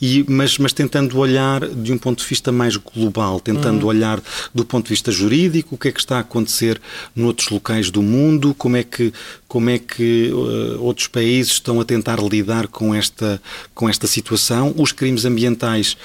e, 0.00 0.24
mas, 0.28 0.58
mas 0.58 0.72
tentando 0.72 1.18
olhar 1.18 1.66
de 1.66 1.92
um 1.92 1.98
ponto 1.98 2.22
de 2.22 2.28
vista 2.28 2.52
mais 2.52 2.76
global, 2.76 3.40
tentando 3.40 3.82
uhum. 3.82 3.88
olhar 3.88 4.22
do 4.54 4.64
ponto 4.64 4.84
de 4.84 4.90
vista 4.90 5.10
jurídico, 5.10 5.74
o 5.74 5.78
que 5.78 5.88
é 5.88 5.92
que 5.92 6.00
está 6.00 6.18
a 6.18 6.20
acontecer 6.20 6.80
noutros 7.14 7.48
locais 7.48 7.90
do 7.90 8.02
mundo, 8.02 8.23
como 8.56 8.76
é 8.76 8.82
que, 8.82 9.12
como 9.48 9.70
é 9.70 9.78
que 9.78 10.30
uh, 10.32 10.82
outros 10.82 11.08
países 11.08 11.52
estão 11.52 11.80
a 11.80 11.84
tentar 11.84 12.20
lidar 12.20 12.68
com 12.68 12.94
esta, 12.94 13.40
com 13.74 13.88
esta 13.88 14.06
situação. 14.06 14.74
Os 14.76 14.92
crimes 14.92 15.24
ambientais 15.24 15.96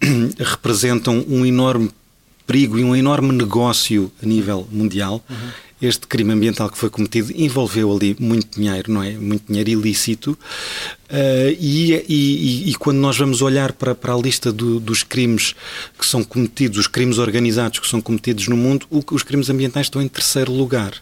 representam 0.38 1.24
um 1.28 1.44
enorme 1.44 1.90
perigo 2.46 2.78
e 2.78 2.84
um 2.84 2.94
enorme 2.94 3.32
negócio 3.32 4.10
a 4.22 4.26
nível 4.26 4.66
mundial. 4.70 5.24
Uhum 5.28 5.72
este 5.82 6.06
crime 6.06 6.32
ambiental 6.32 6.70
que 6.70 6.78
foi 6.78 6.88
cometido 6.88 7.32
envolveu 7.34 7.92
ali 7.94 8.16
muito 8.20 8.60
dinheiro, 8.60 8.92
não 8.92 9.02
é? 9.02 9.10
Muito 9.12 9.48
dinheiro 9.48 9.68
ilícito. 9.68 10.38
Uh, 11.10 11.50
e, 11.58 11.92
e, 12.08 12.70
e, 12.70 12.74
quando 12.76 12.98
nós 12.98 13.18
vamos 13.18 13.42
olhar 13.42 13.72
para, 13.72 13.92
para 13.92 14.14
a 14.14 14.16
lista 14.16 14.52
do, 14.52 14.78
dos 14.78 15.02
crimes 15.02 15.56
que 15.98 16.06
são 16.06 16.22
cometidos, 16.22 16.78
os 16.78 16.86
crimes 16.86 17.18
organizados 17.18 17.80
que 17.80 17.88
são 17.88 18.00
cometidos 18.00 18.46
no 18.46 18.56
mundo, 18.56 18.86
o, 18.88 19.02
os 19.10 19.24
crimes 19.24 19.50
ambientais 19.50 19.86
estão 19.86 20.00
em 20.00 20.06
terceiro 20.06 20.52
lugar. 20.52 20.94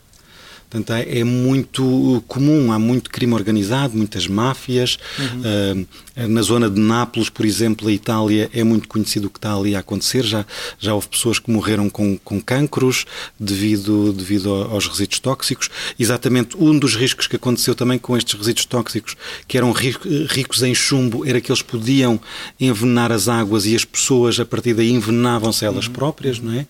Portanto, 0.70 0.92
é, 0.92 1.18
é, 1.18 1.24
muito 1.24 2.22
comum, 2.28 2.70
há 2.70 2.78
muito 2.78 3.10
crime 3.10 3.34
organizado, 3.34 3.96
muitas 3.96 4.28
máfias. 4.28 4.98
Uhum. 5.18 5.80
Uh, 5.80 6.28
na 6.28 6.42
zona 6.42 6.70
de 6.70 6.78
Nápoles, 6.78 7.28
por 7.28 7.44
exemplo, 7.44 7.88
a 7.88 7.92
Itália, 7.92 8.48
é 8.52 8.62
muito 8.62 8.86
conhecido 8.86 9.26
o 9.26 9.30
que 9.30 9.38
está 9.38 9.52
ali 9.52 9.74
a 9.74 9.80
acontecer. 9.80 10.22
Já, 10.22 10.46
já 10.78 10.94
houve 10.94 11.08
pessoas 11.08 11.40
que 11.40 11.50
morreram 11.50 11.90
com, 11.90 12.16
com 12.18 12.40
cancros 12.40 13.04
devido, 13.38 14.12
devido 14.12 14.52
aos 14.52 14.86
resíduos 14.86 15.18
tóxicos. 15.18 15.70
Exatamente 15.98 16.56
um 16.56 16.78
dos 16.78 16.94
riscos 16.94 17.26
que 17.26 17.34
aconteceu 17.34 17.74
também 17.74 17.98
com 17.98 18.16
estes 18.16 18.38
resíduos 18.38 18.64
tóxicos, 18.66 19.16
que 19.48 19.56
eram 19.56 19.72
ricos 19.72 20.62
em 20.62 20.74
chumbo, 20.74 21.26
era 21.26 21.40
que 21.40 21.50
eles 21.50 21.62
podiam 21.62 22.20
envenenar 22.60 23.10
as 23.10 23.28
águas 23.28 23.66
e 23.66 23.74
as 23.74 23.84
pessoas, 23.84 24.38
a 24.38 24.44
partir 24.44 24.74
daí, 24.74 24.92
envenenavam-se 24.92 25.64
elas 25.64 25.86
uhum. 25.86 25.92
próprias, 25.94 26.38
não 26.38 26.52
é? 26.52 26.66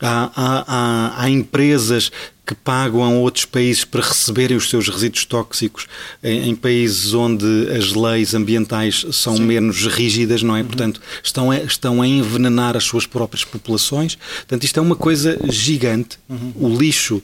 Há, 0.00 0.30
há, 0.34 0.64
há, 0.66 1.22
há 1.22 1.30
empresas 1.30 2.10
que 2.46 2.54
pagam 2.54 3.02
a 3.02 3.08
outros 3.08 3.44
países 3.44 3.84
para 3.84 4.02
receberem 4.02 4.56
os 4.56 4.68
seus 4.68 4.88
resíduos 4.88 5.24
tóxicos 5.24 5.86
em, 6.22 6.50
em 6.50 6.54
países 6.54 7.14
onde 7.14 7.44
as 7.70 7.92
leis 7.92 8.34
ambientais 8.34 9.06
são 9.12 9.36
Sim. 9.36 9.44
menos 9.44 9.86
rígidas, 9.86 10.42
não 10.42 10.54
é? 10.54 10.60
Uhum. 10.60 10.66
Portanto, 10.66 11.00
estão 11.22 11.50
a, 11.50 11.58
estão 11.58 12.02
a 12.02 12.06
envenenar 12.06 12.76
as 12.76 12.84
suas 12.84 13.06
próprias 13.06 13.44
populações. 13.44 14.16
Portanto, 14.16 14.64
isto 14.64 14.78
é 14.78 14.82
uma 14.82 14.96
coisa 14.96 15.38
gigante. 15.48 16.18
Uhum. 16.28 16.52
O 16.56 16.76
lixo 16.76 17.22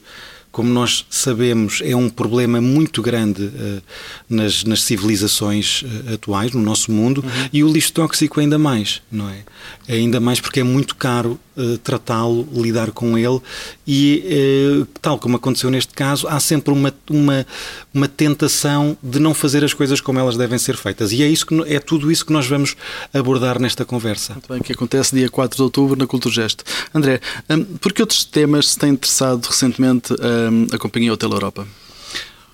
como 0.51 0.69
nós 0.69 1.05
sabemos, 1.09 1.81
é 1.81 1.95
um 1.95 2.09
problema 2.09 2.59
muito 2.59 3.01
grande 3.01 3.43
uh, 3.43 3.81
nas, 4.29 4.65
nas, 4.65 4.83
civilizações 4.83 5.81
uh, 5.81 6.15
atuais, 6.15 6.51
no 6.51 6.61
nosso 6.61 6.91
mundo, 6.91 7.23
uhum. 7.23 7.49
e 7.53 7.63
o 7.63 7.71
lixo 7.71 7.93
tóxico 7.93 8.39
ainda 8.39 8.59
mais, 8.59 9.01
não 9.09 9.29
é? 9.29 9.43
Ainda 9.87 10.19
mais 10.19 10.41
porque 10.41 10.59
é 10.59 10.63
muito 10.63 10.95
caro 10.95 11.39
uh, 11.57 11.77
tratá-lo, 11.79 12.47
lidar 12.53 12.91
com 12.91 13.17
ele, 13.17 13.39
e 13.87 14.85
tal 15.01 15.17
como 15.17 15.35
aconteceu 15.35 15.69
neste 15.69 15.93
caso, 15.93 16.27
há 16.27 16.39
sempre 16.39 16.73
uma, 16.73 16.93
uma, 17.09 17.45
uma 17.93 18.07
tentação 18.07 18.97
de 19.01 19.19
não 19.19 19.33
fazer 19.33 19.63
as 19.63 19.73
coisas 19.73 19.99
como 19.99 20.19
elas 20.19 20.37
devem 20.37 20.57
ser 20.57 20.77
feitas. 20.77 21.11
E 21.11 21.23
é, 21.23 21.27
isso 21.27 21.45
que, 21.45 21.61
é 21.67 21.79
tudo 21.79 22.11
isso 22.11 22.25
que 22.25 22.33
nós 22.33 22.47
vamos 22.47 22.75
abordar 23.13 23.59
nesta 23.59 23.85
conversa. 23.85 24.33
Muito 24.33 24.53
bem, 24.53 24.61
que 24.61 24.73
acontece 24.73 25.15
dia 25.15 25.29
4 25.29 25.55
de 25.55 25.63
outubro 25.63 25.97
na 25.97 26.07
Culturgesto. 26.07 26.63
André, 26.93 27.19
um, 27.49 27.63
por 27.63 27.93
que 27.93 28.01
outros 28.01 28.23
temas 28.23 28.69
se 28.69 28.77
têm 28.77 28.91
interessado 28.91 29.45
recentemente 29.45 30.13
um, 30.13 30.67
a 30.73 30.77
Companhia 30.77 31.13
Hotel 31.13 31.31
Europa? 31.31 31.67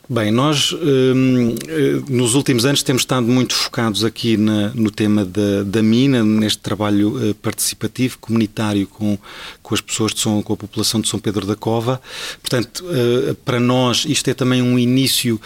Bem, 0.10 0.32
nós 0.32 0.72
hum, 0.72 1.54
eh, 1.68 2.02
nos 2.08 2.34
últimos 2.34 2.66
anos 2.66 2.82
temos 2.82 3.02
estado 3.02 3.28
muito 3.28 3.54
focados 3.54 4.06
aqui 4.06 4.38
na, 4.38 4.70
no 4.70 4.90
tema 4.90 5.26
da, 5.26 5.64
da, 5.64 5.84
mina, 5.84 6.24
neste 6.24 6.60
trabalho 6.60 7.20
eh, 7.22 7.36
participativo, 7.42 8.18
comunitário 8.18 8.88
com, 8.88 9.18
com 9.62 9.76
as 9.76 9.82
pessoas 9.82 10.14
de 10.14 10.22
São, 10.22 10.42
com 10.42 10.54
a 10.54 10.58
população 10.58 11.02
de 11.02 11.10
São 11.10 11.20
Pedro 11.20 11.46
da 11.46 11.58
Cova. 11.58 12.02
Portanto, 12.42 12.86
eh, 12.90 13.36
para 13.44 13.60
nós 13.60 14.06
isto 14.08 14.30
é 14.30 14.34
também 14.34 14.62
um 14.62 14.80
início 14.80 15.42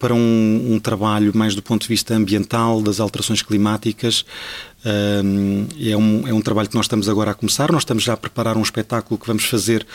para 0.00 0.12
um, 0.12 0.72
um 0.72 0.80
trabalho 0.80 1.30
mais 1.32 1.54
do 1.54 1.62
ponto 1.62 1.82
de 1.82 1.88
vista 1.88 2.12
ambiental, 2.12 2.82
das 2.82 2.98
alterações 2.98 3.40
climáticas, 3.40 4.24
é, 4.84 5.96
um, 5.96 6.26
é 6.26 6.32
um 6.32 6.40
trabalho 6.40 6.68
que 6.68 6.74
nós 6.74 6.86
estamos 6.86 7.08
agora 7.08 7.32
a 7.32 7.34
começar. 7.34 7.70
Nós 7.70 7.82
estamos 7.82 8.02
já 8.02 8.14
a 8.14 8.16
preparar 8.16 8.56
um 8.56 8.62
espetáculo 8.62 9.18
que 9.18 9.26
vamos 9.26 9.44
fazer 9.44 9.86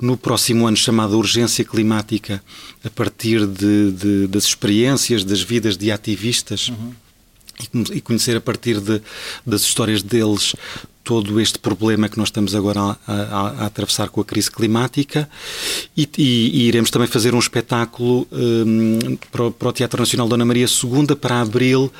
no 0.00 0.16
próximo 0.16 0.66
ano 0.66 0.76
chamado 0.76 1.16
Urgência 1.16 1.64
Climática, 1.64 2.42
a 2.84 2.90
partir 2.90 3.46
de, 3.46 3.92
de 3.92 4.26
das 4.26 4.44
experiências, 4.44 5.24
das 5.24 5.42
vidas 5.42 5.76
de 5.76 5.90
ativistas. 5.90 6.68
Uhum. 6.68 6.92
E 7.92 8.00
conhecer 8.00 8.34
a 8.34 8.40
partir 8.40 8.80
de, 8.80 9.02
das 9.44 9.60
histórias 9.60 10.02
deles 10.02 10.54
todo 11.04 11.38
este 11.38 11.58
problema 11.58 12.08
que 12.08 12.16
nós 12.16 12.28
estamos 12.28 12.54
agora 12.54 12.80
a, 12.80 12.96
a, 13.06 13.48
a 13.62 13.66
atravessar 13.66 14.08
com 14.08 14.20
a 14.20 14.24
crise 14.24 14.50
climática 14.50 15.28
e, 15.94 16.08
e, 16.16 16.22
e, 16.62 16.68
iremos 16.68 16.90
também 16.90 17.08
fazer 17.08 17.34
um 17.34 17.38
espetáculo 17.38 18.26
um, 18.32 19.16
para, 19.30 19.44
o, 19.44 19.50
para, 19.50 19.68
o, 19.68 19.72
Teatro 19.72 20.00
Nacional 20.00 20.28
Dona 20.28 20.44
Maria 20.44 20.66
II 20.66 21.14
para 21.16 21.40
abril 21.42 21.92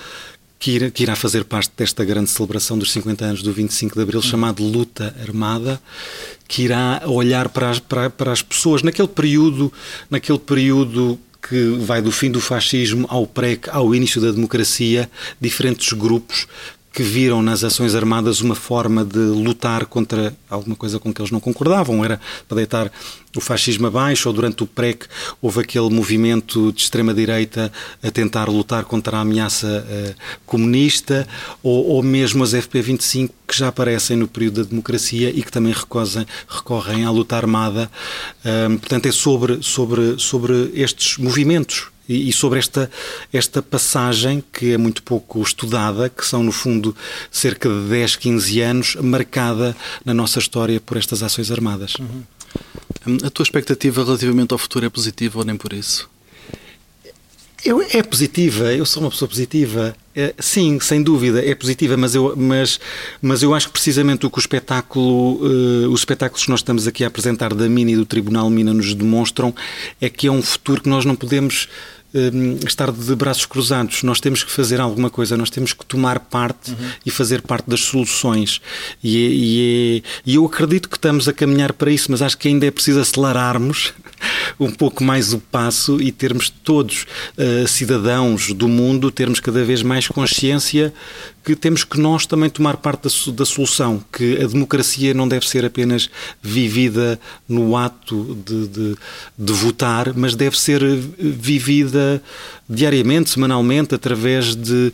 que 0.61 0.73
irá, 0.73 0.90
que 0.90 1.03
irá 1.03 1.16
fazer 1.16 1.44
parte 1.44 1.73
desta 1.75 2.05
grande 2.05 2.29
celebração 2.29 2.79
dos 2.79 2.92
50 2.92 3.25
anos 3.25 3.42
do 3.42 3.51
25 3.51 3.96
de 3.96 4.03
Abril, 4.03 4.20
chamado 4.20 4.62
Luta 4.62 5.16
Armada, 5.27 5.81
que 6.46 6.62
irá 6.62 7.03
olhar 7.07 7.49
para 7.49 7.70
as, 7.70 7.79
para, 7.79 8.11
para 8.11 8.31
as 8.31 8.42
pessoas 8.42 8.83
naquele 8.83 9.09
período, 9.09 9.73
naquele 10.11 10.38
período 10.38 11.18
que 11.49 11.79
vai 11.79 12.03
do 12.03 12.12
fim 12.12 12.31
do 12.31 12.40
fascismo 12.42 13.07
ao 13.09 13.27
pré, 13.27 13.59
ao 13.70 13.94
início 13.94 14.20
da 14.20 14.31
democracia, 14.31 15.11
diferentes 15.40 15.94
grupos 15.94 16.46
que 16.92 17.03
viram 17.03 17.42
nas 17.42 17.62
ações 17.62 17.94
armadas 17.94 18.40
uma 18.40 18.55
forma 18.55 19.05
de 19.05 19.18
lutar 19.18 19.87
contra 19.87 20.35
alguma 20.48 20.74
coisa 20.74 20.98
com 20.98 21.12
que 21.12 21.20
eles 21.20 21.31
não 21.31 21.38
concordavam. 21.38 22.05
Era 22.05 22.20
para 22.48 22.57
deitar 22.57 22.92
o 23.37 23.40
fascismo 23.40 23.87
abaixo, 23.87 24.29
ou 24.29 24.35
durante 24.35 24.64
o 24.64 24.66
PREC 24.66 25.07
houve 25.40 25.61
aquele 25.61 25.88
movimento 25.88 26.72
de 26.72 26.83
extrema-direita 26.83 27.72
a 28.03 28.11
tentar 28.11 28.48
lutar 28.48 28.85
contra 28.85 29.18
a 29.18 29.20
ameaça 29.20 29.87
uh, 29.87 30.14
comunista, 30.44 31.29
ou, 31.62 31.87
ou, 31.87 32.03
mesmo 32.03 32.42
as 32.42 32.55
FP25 32.55 33.31
que 33.46 33.57
já 33.57 33.68
aparecem 33.68 34.16
no 34.16 34.26
período 34.26 34.62
da 34.62 34.68
democracia 34.68 35.31
e 35.31 35.42
que 35.42 35.50
também 35.50 35.72
recorrem, 35.72 36.26
recorrem 36.48 37.05
à 37.05 37.11
luta 37.11 37.37
armada. 37.37 37.90
Um, 38.44 38.79
portanto, 38.79 39.07
é 39.07 39.12
sobre, 39.12 39.62
sobre, 39.62 40.18
sobre 40.18 40.72
estes 40.74 41.18
movimentos 41.18 41.88
e, 42.11 42.33
sobre 42.33 42.59
esta, 42.59 42.90
esta 43.33 43.62
passagem 43.62 44.42
que 44.53 44.73
é 44.73 44.79
muito 44.79 45.03
pouco 45.03 45.40
estudada, 45.42 46.09
que 46.09 46.27
são, 46.27 46.42
no 46.42 46.53
fundo, 46.53 46.94
cerca 47.31 47.68
de 47.68 47.88
10, 47.88 48.16
15 48.16 48.61
anos, 48.61 48.96
marcada 48.96 49.77
na 50.05 50.12
nossa 50.12 50.38
história 50.38 50.81
por 50.81 50.96
estas 50.96 51.23
ações 51.23 51.51
armadas. 51.51 51.94
Uhum. 51.94 53.18
A 53.25 53.31
tua 53.31 53.44
expectativa 53.44 54.05
relativamente 54.05 54.53
ao 54.53 54.59
futuro 54.59 54.85
é 54.85 54.90
positiva 54.90 55.38
ou 55.38 55.44
nem 55.44 55.57
por 55.57 55.73
isso? 55.73 56.09
Eu, 57.62 57.83
é 57.83 58.03
positiva, 58.03 58.73
eu 58.73 58.87
sou 58.87 59.03
uma 59.03 59.11
pessoa 59.11 59.29
positiva. 59.29 59.94
É, 60.16 60.35
sim, 60.38 60.81
sem 60.81 61.03
dúvida, 61.03 61.44
é 61.44 61.55
positiva, 61.55 61.94
mas 61.96 62.14
eu, 62.14 62.35
mas, 62.35 62.81
mas 63.20 63.42
eu 63.42 63.55
acho 63.55 63.66
que 63.66 63.73
precisamente 63.73 64.25
o 64.25 64.31
que 64.31 64.38
o 64.38 64.40
espetáculo, 64.40 65.35
uh, 65.35 65.90
os 65.90 66.01
espetáculos 66.01 66.44
que 66.44 66.51
nós 66.51 66.61
estamos 66.61 66.87
aqui 66.87 67.05
a 67.05 67.09
apresentar 67.09 67.53
da 67.53 67.68
Mina 67.68 67.90
e 67.90 67.96
do 67.96 68.07
Tribunal 68.07 68.49
Mina 68.49 68.73
nos 68.73 68.94
demonstram 68.94 69.55
é 70.01 70.09
que 70.09 70.27
é 70.27 70.33
um 70.33 70.42
futuro 70.42 70.83
que 70.83 70.88
nós 70.88 71.05
não 71.05 71.14
podemos 71.14 71.68
estar 72.66 72.90
de 72.90 73.14
braços 73.14 73.46
cruzados. 73.46 74.03
Nós 74.03 74.20
temos 74.20 74.42
que 74.42 74.51
fazer 74.51 74.81
alguma 74.81 75.11
coisa, 75.11 75.37
nós 75.37 75.51
temos 75.51 75.73
que 75.73 75.85
tomar 75.87 76.20
parte 76.20 76.73
uhum. 76.73 76.90
e 77.07 77.11
fazer 77.11 77.42
parte 77.42 77.68
das 77.68 77.81
soluções. 77.81 78.61
E, 79.03 79.16
é, 79.16 79.29
e, 79.29 80.03
é, 80.05 80.09
e, 80.27 80.35
eu 80.35 80.44
acredito 80.44 80.88
que 80.88 80.96
estamos 80.96 81.29
a 81.29 81.33
caminhar 81.33 81.73
para 81.73 81.90
isso, 81.90 82.11
mas 82.11 82.23
acho 82.23 82.37
que 82.37 82.49
ainda 82.49 82.66
é 82.66 82.70
preciso 82.70 83.01
acelerarmos 83.01 83.92
um 84.59 84.70
pouco 84.70 85.03
mais 85.03 85.33
o 85.33 85.38
passo 85.38 86.00
e 86.00 86.12
termos 86.12 86.48
todos 86.48 87.07
uh, 87.37 87.66
cidadãos 87.66 88.53
do 88.53 88.68
mundo, 88.68 89.11
termos 89.11 89.40
cada 89.40 89.64
vez 89.64 89.83
mais 89.83 90.09
consciência 90.09 90.92
que 91.44 91.57
temos 91.57 91.85
que 91.85 91.98
nós 91.98 92.26
também 92.26 92.50
tomar 92.50 92.76
parte 92.76 93.05
da, 93.05 93.33
da, 93.33 93.44
solução, 93.44 94.03
que 94.12 94.37
a 94.42 94.46
democracia 94.46 95.14
não 95.14 95.26
deve 95.26 95.48
ser 95.48 95.64
apenas 95.64 96.11
vivida 96.42 97.18
no 97.48 97.76
ato 97.76 98.38
de, 98.46 98.68
de, 98.68 98.96
de, 99.38 99.53
votar, 99.53 100.12
mas 100.14 100.35
deve 100.35 100.59
ser 100.59 100.83
vivida 101.18 102.22
diariamente, 102.68 103.31
semanalmente, 103.31 103.94
através 103.94 104.55
de, 104.55 104.92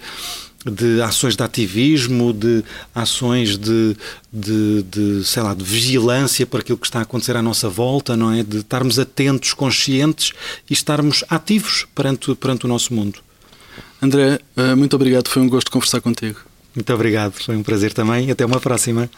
de 0.71 1.01
ações 1.01 1.37
de 1.37 1.43
ativismo, 1.43 2.33
de 2.33 2.65
ações 2.95 3.57
de, 3.57 3.97
de, 4.33 4.83
de, 4.83 5.25
sei 5.25 5.43
lá, 5.43 5.55
de 5.55 5.65
vigilância 5.65 6.47
para 6.47 6.61
aquilo 6.61 6.79
que 6.79 6.87
está 6.87 6.99
a 6.99 7.03
acontecer 7.03 7.37
à 7.37 7.43
nossa 7.43 7.69
volta, 7.69 8.17
não 8.17 8.33
é? 8.33 8.43
De 8.43 8.59
estarmos 8.59 8.99
atentos, 8.99 9.53
conscientes 9.53 10.33
e 10.69 10.73
estarmos 10.73 11.25
ativos 11.29 11.87
perante, 11.95 12.35
perante 12.35 12.65
o 12.65 12.69
nosso 12.69 12.93
mundo. 12.93 13.21
André, 14.03 14.41
eh, 14.57 14.75
muito 14.75 14.95
obrigado, 14.97 15.29
foi 15.29 15.41
um 15.41 15.49
gosto 15.49 15.71
conversar 15.71 16.01
contigo. 16.01 16.41
Muito 16.75 16.93
obrigado, 16.93 17.33
foi 17.33 17.57
um 17.57 17.63
prazer 17.63 17.93
também. 17.93 18.31
Até 18.31 18.45
uma 18.45 18.61
próxima. 18.61 19.09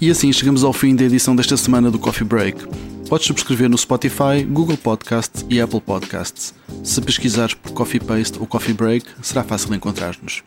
E 0.00 0.10
assim 0.10 0.32
chegamos 0.32 0.64
ao 0.64 0.72
fim 0.72 0.94
da 0.94 1.04
edição 1.04 1.34
desta 1.34 1.56
semana 1.56 1.90
do 1.90 1.98
Coffee 1.98 2.26
Break. 2.26 2.64
Podes 3.10 3.26
subscrever 3.26 3.68
no 3.68 3.76
Spotify, 3.76 4.44
Google 4.48 4.76
Podcasts 4.76 5.44
e 5.50 5.60
Apple 5.60 5.80
Podcasts. 5.80 6.54
Se 6.84 7.00
pesquisares 7.00 7.54
Coffee 7.80 7.98
Paste 7.98 8.38
ou 8.38 8.46
Coffee 8.46 8.74
Break, 8.74 9.06
será 9.22 9.42
fácil 9.42 9.74
encontrar-nos. 9.74 10.42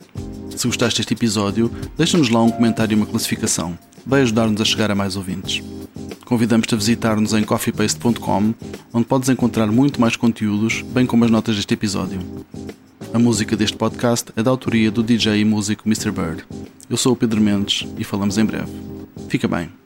Se 0.56 0.68
gostaste 0.68 1.00
deste 1.00 1.16
episódio, 1.16 1.72
deixa-nos 1.98 2.30
lá 2.30 2.44
um 2.44 2.52
comentário 2.52 2.94
e 2.94 2.96
uma 2.96 3.08
classificação. 3.08 3.76
Vai 4.06 4.22
ajudar-nos 4.22 4.62
a 4.62 4.64
chegar 4.64 4.92
a 4.92 4.96
mais 4.96 5.16
ouvintes. 5.16 5.64
Convidamos-te 6.26 6.76
a 6.76 6.78
visitar-nos 6.78 7.34
em 7.34 7.44
coffeepaste.com, 7.44 8.54
onde 8.94 9.08
podes 9.08 9.30
encontrar 9.30 9.66
muito 9.66 10.00
mais 10.00 10.16
conteúdos, 10.16 10.84
bem 10.84 11.08
como 11.08 11.26
as 11.26 11.32
notas 11.32 11.56
deste 11.56 11.74
episódio. 11.74 12.20
A 13.12 13.18
música 13.18 13.58
deste 13.58 13.78
podcast 13.78 14.32
é 14.36 14.44
da 14.44 14.52
autoria 14.52 14.92
do 14.92 15.02
DJ 15.02 15.40
e 15.40 15.44
músico 15.44 15.88
Mr. 15.88 16.12
Bird. 16.12 16.44
Eu 16.88 16.98
sou 16.98 17.14
o 17.14 17.16
Pedro 17.16 17.42
Mendes 17.42 17.88
e 17.98 18.04
falamos 18.04 18.38
em 18.38 18.46
breve. 18.46 18.72
Fica 19.28 19.48
bem. 19.48 19.83